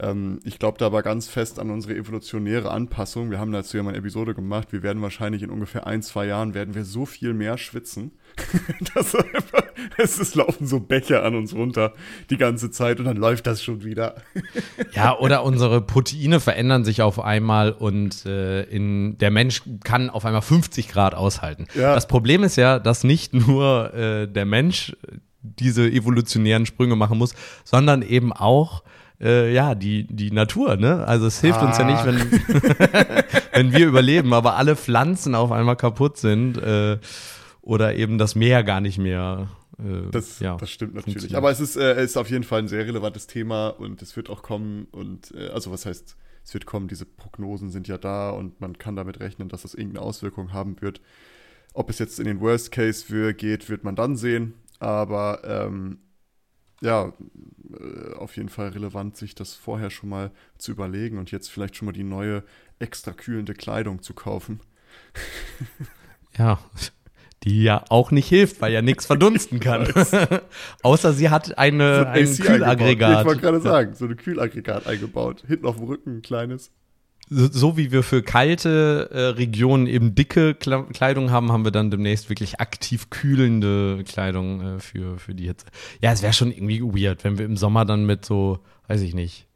Ähm, 0.01 0.41
ich 0.45 0.59
glaube 0.59 0.79
da 0.79 0.87
aber 0.87 1.03
ganz 1.03 1.29
fest 1.29 1.59
an 1.59 1.71
unsere 1.71 1.95
evolutionäre 1.95 2.71
Anpassung. 2.71 3.31
Wir 3.31 3.39
haben 3.39 3.53
dazu 3.53 3.77
ja 3.77 3.83
mal 3.83 3.91
eine 3.91 3.99
Episode 3.99 4.35
gemacht. 4.35 4.73
Wir 4.73 4.83
werden 4.83 5.03
wahrscheinlich 5.03 5.43
in 5.43 5.51
ungefähr 5.51 5.87
ein, 5.87 6.03
zwei 6.03 6.27
Jahren 6.27 6.55
werden 6.55 6.75
wir 6.75 6.85
so 6.85 7.07
viel 7.07 7.35
mehr 7.35 7.59
schwitzen. 7.59 8.13
dass 8.95 9.15
einfach, 9.15 9.65
es 9.99 10.19
ist, 10.19 10.35
laufen 10.35 10.67
so 10.67 10.81
Bäche 10.81 11.23
an 11.23 11.35
uns 11.35 11.55
runter 11.55 11.93
die 12.31 12.37
ganze 12.37 12.71
Zeit 12.71 12.99
und 13.01 13.07
dann 13.07 13.17
läuft 13.17 13.47
das 13.47 13.63
schon 13.63 13.85
wieder. 13.85 14.15
ja, 14.95 15.19
oder 15.19 15.45
unsere 15.45 15.81
Proteine 15.81 16.41
verändern 16.41 16.85
sich 16.85 17.03
auf 17.03 17.21
einmal 17.21 17.73
und 17.73 18.25
äh, 18.27 18.63
in, 18.63 19.19
der 19.19 19.31
Mensch 19.31 19.63
kann 19.85 20.11
auf 20.11 20.25
einmal 20.25 20.43
50 20.43 20.89
Grad 20.89 21.15
aushalten. 21.15 21.67
Ja. 21.75 21.95
Das 21.95 22.07
Problem 22.07 22.45
ist 22.45 22.57
ja, 22.57 22.79
dass 22.79 23.05
nicht 23.05 23.35
nur 23.35 23.93
äh, 23.95 24.27
der 24.29 24.45
Mensch 24.45 24.97
diese 25.43 25.91
evolutionären 25.91 26.67
Sprünge 26.67 26.97
machen 26.97 27.19
muss, 27.19 27.35
sondern 27.65 28.03
eben 28.03 28.33
auch 28.33 28.83
äh, 29.21 29.53
ja, 29.53 29.75
die, 29.75 30.07
die 30.07 30.31
Natur, 30.31 30.77
ne? 30.77 31.07
Also 31.07 31.27
es 31.27 31.41
hilft 31.41 31.61
ah. 31.61 31.67
uns 31.67 31.79
ja 31.79 31.85
nicht, 31.85 32.05
wenn, 32.05 32.21
ah. 32.21 33.25
wenn 33.53 33.73
wir 33.73 33.87
überleben, 33.87 34.33
aber 34.33 34.57
alle 34.57 34.77
Pflanzen 34.77 35.35
auf 35.35 35.53
einmal 35.53 35.77
kaputt 35.77 36.17
sind 36.17 36.57
äh, 36.59 36.99
oder 37.63 37.95
eben 37.95 38.19
das 38.19 38.35
Meer 38.35 38.65
gar 38.65 38.81
nicht 38.81 38.99
mehr. 38.99 39.49
Äh, 39.79 40.11
das, 40.11 40.41
ja, 40.41 40.57
das 40.57 40.71
stimmt 40.71 40.95
natürlich. 40.95 41.37
Aber 41.37 41.51
es 41.51 41.61
ist, 41.61 41.77
äh, 41.77 42.03
ist 42.03 42.17
auf 42.17 42.31
jeden 42.31 42.45
Fall 42.45 42.61
ein 42.61 42.69
sehr 42.69 42.87
relevantes 42.87 43.27
Thema 43.27 43.69
und 43.69 44.03
es 44.03 44.17
wird 44.17 44.31
auch 44.31 44.43
kommen 44.43 44.87
und 44.91 45.35
äh, 45.35 45.49
also 45.49 45.71
was 45.71 45.87
heißt, 45.87 46.17
es 46.43 46.55
wird 46.55 46.67
kommen, 46.67 46.89
diese 46.89 47.05
Prognosen 47.05 47.71
sind 47.71 47.87
ja 47.89 47.99
da 47.99 48.31
und 48.31 48.61
man 48.61 48.79
kann 48.79 48.97
damit 48.97 49.21
rechnen, 49.21 49.49
dass 49.49 49.63
das 49.63 49.75
irgendeine 49.75 50.05
Auswirkung 50.05 50.53
haben 50.53 50.81
wird. 50.81 51.01
Ob 51.75 51.91
es 51.91 51.99
jetzt 51.99 52.19
in 52.19 52.25
den 52.25 52.41
Worst 52.41 52.73
Case 52.73 53.35
geht, 53.35 53.69
wird 53.69 53.85
man 53.85 53.95
dann 53.95 54.17
sehen. 54.17 54.55
Aber 54.81 55.43
ähm, 55.45 55.99
ja, 56.81 57.13
äh, 57.73 58.15
auf 58.15 58.37
jeden 58.37 58.49
Fall 58.49 58.69
relevant, 58.69 59.17
sich 59.17 59.35
das 59.35 59.55
vorher 59.55 59.91
schon 59.91 60.09
mal 60.09 60.31
zu 60.59 60.73
überlegen 60.73 61.19
und 61.19 61.31
jetzt 61.31 61.51
vielleicht 61.51 61.77
schon 61.77 61.87
mal 61.87 61.93
die 61.93 62.05
neue 62.05 62.43
extra 62.79 63.13
kühlende 63.13 63.55
Kleidung 63.55 64.03
zu 64.03 64.15
kaufen. 64.15 64.61
ja, 66.39 66.59
die 67.43 67.63
ja 67.63 67.85
auch 67.89 68.11
nicht 68.11 68.29
hilft, 68.29 68.61
weil 68.61 68.73
ja 68.73 68.83
nichts 68.83 69.07
verdunsten 69.07 69.61
kann. 69.61 69.93
Außer 70.83 71.13
sie 71.13 71.31
hat 71.31 71.59
eine, 71.59 71.99
so 71.99 72.05
ein, 72.05 72.27
ein 72.27 72.37
Kühlaggregat. 72.37 73.21
Ich 73.21 73.27
wollte 73.27 73.41
gerade 73.41 73.61
sagen, 73.61 73.95
so 73.95 74.07
ein 74.07 74.17
Kühlaggregat 74.17 74.87
eingebaut. 74.87 75.45
Hinten 75.47 75.67
auf 75.67 75.77
dem 75.77 75.85
Rücken 75.85 76.17
ein 76.17 76.23
kleines 76.23 76.73
so 77.31 77.77
wie 77.77 77.93
wir 77.93 78.03
für 78.03 78.23
kalte 78.23 79.09
äh, 79.13 79.21
Regionen 79.37 79.87
eben 79.87 80.17
dicke 80.17 80.55
Kleidung 80.55 81.31
haben, 81.31 81.53
haben 81.53 81.65
wir 81.65 81.71
dann 81.71 81.91
demnächst 81.91 82.29
wirklich 82.29 82.61
aktiv 82.61 83.09
kühlende 83.09 84.03
Kleidung 84.05 84.61
äh, 84.61 84.81
für, 84.81 85.17
für 85.19 85.35
die 85.35 85.47
Hitze. 85.47 85.67
Ja, 86.03 86.13
es 86.13 86.23
wäre 86.23 86.33
schon 86.33 86.51
irgendwie 86.51 86.83
weird, 86.83 87.23
wenn 87.23 87.39
wir 87.39 87.45
im 87.45 87.57
Sommer 87.57 87.85
dann 87.85 88.05
mit 88.05 88.25
so, 88.25 88.59
weiß 88.89 89.01
ich 89.03 89.15
nicht, 89.15 89.47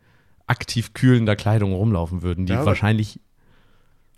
aktiv 0.47 0.95
kühlender 0.95 1.35
Kleidung 1.35 1.73
rumlaufen 1.73 2.23
würden, 2.23 2.47
die 2.47 2.53
ja, 2.53 2.65
wahrscheinlich 2.65 3.19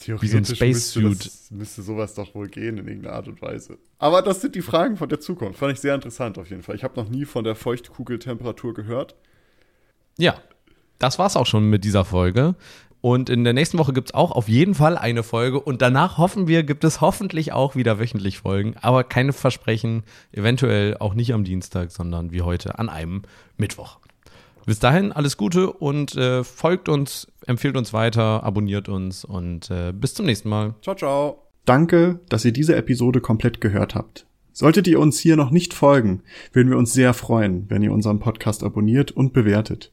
wie 0.04 0.28
so 0.28 0.36
ein 0.36 0.44
Spacesuit. 0.44 1.04
Müsste, 1.04 1.54
müsste 1.54 1.82
sowas 1.82 2.14
doch 2.14 2.34
wohl 2.34 2.48
gehen 2.48 2.76
in 2.76 2.86
irgendeiner 2.86 3.16
Art 3.16 3.28
und 3.28 3.40
Weise. 3.40 3.78
Aber 3.98 4.20
das 4.20 4.42
sind 4.42 4.54
die 4.54 4.60
Fragen 4.60 4.98
von 4.98 5.08
der 5.08 5.20
Zukunft. 5.20 5.58
Fand 5.58 5.72
ich 5.72 5.80
sehr 5.80 5.94
interessant 5.94 6.36
auf 6.36 6.50
jeden 6.50 6.62
Fall. 6.62 6.74
Ich 6.74 6.84
habe 6.84 7.00
noch 7.00 7.08
nie 7.08 7.24
von 7.24 7.44
der 7.44 7.54
Feuchtkugeltemperatur 7.54 8.74
gehört. 8.74 9.14
Ja, 10.18 10.36
das 10.98 11.18
war's 11.18 11.36
auch 11.36 11.46
schon 11.46 11.68
mit 11.70 11.84
dieser 11.84 12.04
Folge. 12.04 12.54
Und 13.06 13.30
in 13.30 13.44
der 13.44 13.52
nächsten 13.52 13.78
Woche 13.78 13.92
gibt 13.92 14.08
es 14.08 14.14
auch 14.14 14.32
auf 14.32 14.48
jeden 14.48 14.74
Fall 14.74 14.98
eine 14.98 15.22
Folge. 15.22 15.60
Und 15.60 15.80
danach 15.80 16.18
hoffen 16.18 16.48
wir, 16.48 16.64
gibt 16.64 16.82
es 16.82 17.00
hoffentlich 17.00 17.52
auch 17.52 17.76
wieder 17.76 18.00
wöchentlich 18.00 18.38
Folgen. 18.38 18.74
Aber 18.80 19.04
keine 19.04 19.32
Versprechen, 19.32 20.02
eventuell 20.32 20.96
auch 20.98 21.14
nicht 21.14 21.32
am 21.32 21.44
Dienstag, 21.44 21.92
sondern 21.92 22.32
wie 22.32 22.42
heute 22.42 22.80
an 22.80 22.88
einem 22.88 23.22
Mittwoch. 23.58 24.00
Bis 24.64 24.80
dahin 24.80 25.12
alles 25.12 25.36
Gute 25.36 25.70
und 25.72 26.16
äh, 26.16 26.42
folgt 26.42 26.88
uns, 26.88 27.30
empfiehlt 27.46 27.76
uns 27.76 27.92
weiter, 27.92 28.42
abonniert 28.42 28.88
uns 28.88 29.24
und 29.24 29.70
äh, 29.70 29.92
bis 29.92 30.14
zum 30.14 30.26
nächsten 30.26 30.48
Mal. 30.48 30.74
Ciao, 30.82 30.96
ciao. 30.96 31.46
Danke, 31.64 32.18
dass 32.28 32.44
ihr 32.44 32.52
diese 32.52 32.74
Episode 32.74 33.20
komplett 33.20 33.60
gehört 33.60 33.94
habt. 33.94 34.26
Solltet 34.52 34.88
ihr 34.88 34.98
uns 34.98 35.20
hier 35.20 35.36
noch 35.36 35.52
nicht 35.52 35.74
folgen, 35.74 36.24
würden 36.52 36.70
wir 36.70 36.78
uns 36.78 36.92
sehr 36.92 37.14
freuen, 37.14 37.66
wenn 37.68 37.82
ihr 37.82 37.92
unseren 37.92 38.18
Podcast 38.18 38.64
abonniert 38.64 39.12
und 39.12 39.32
bewertet. 39.32 39.92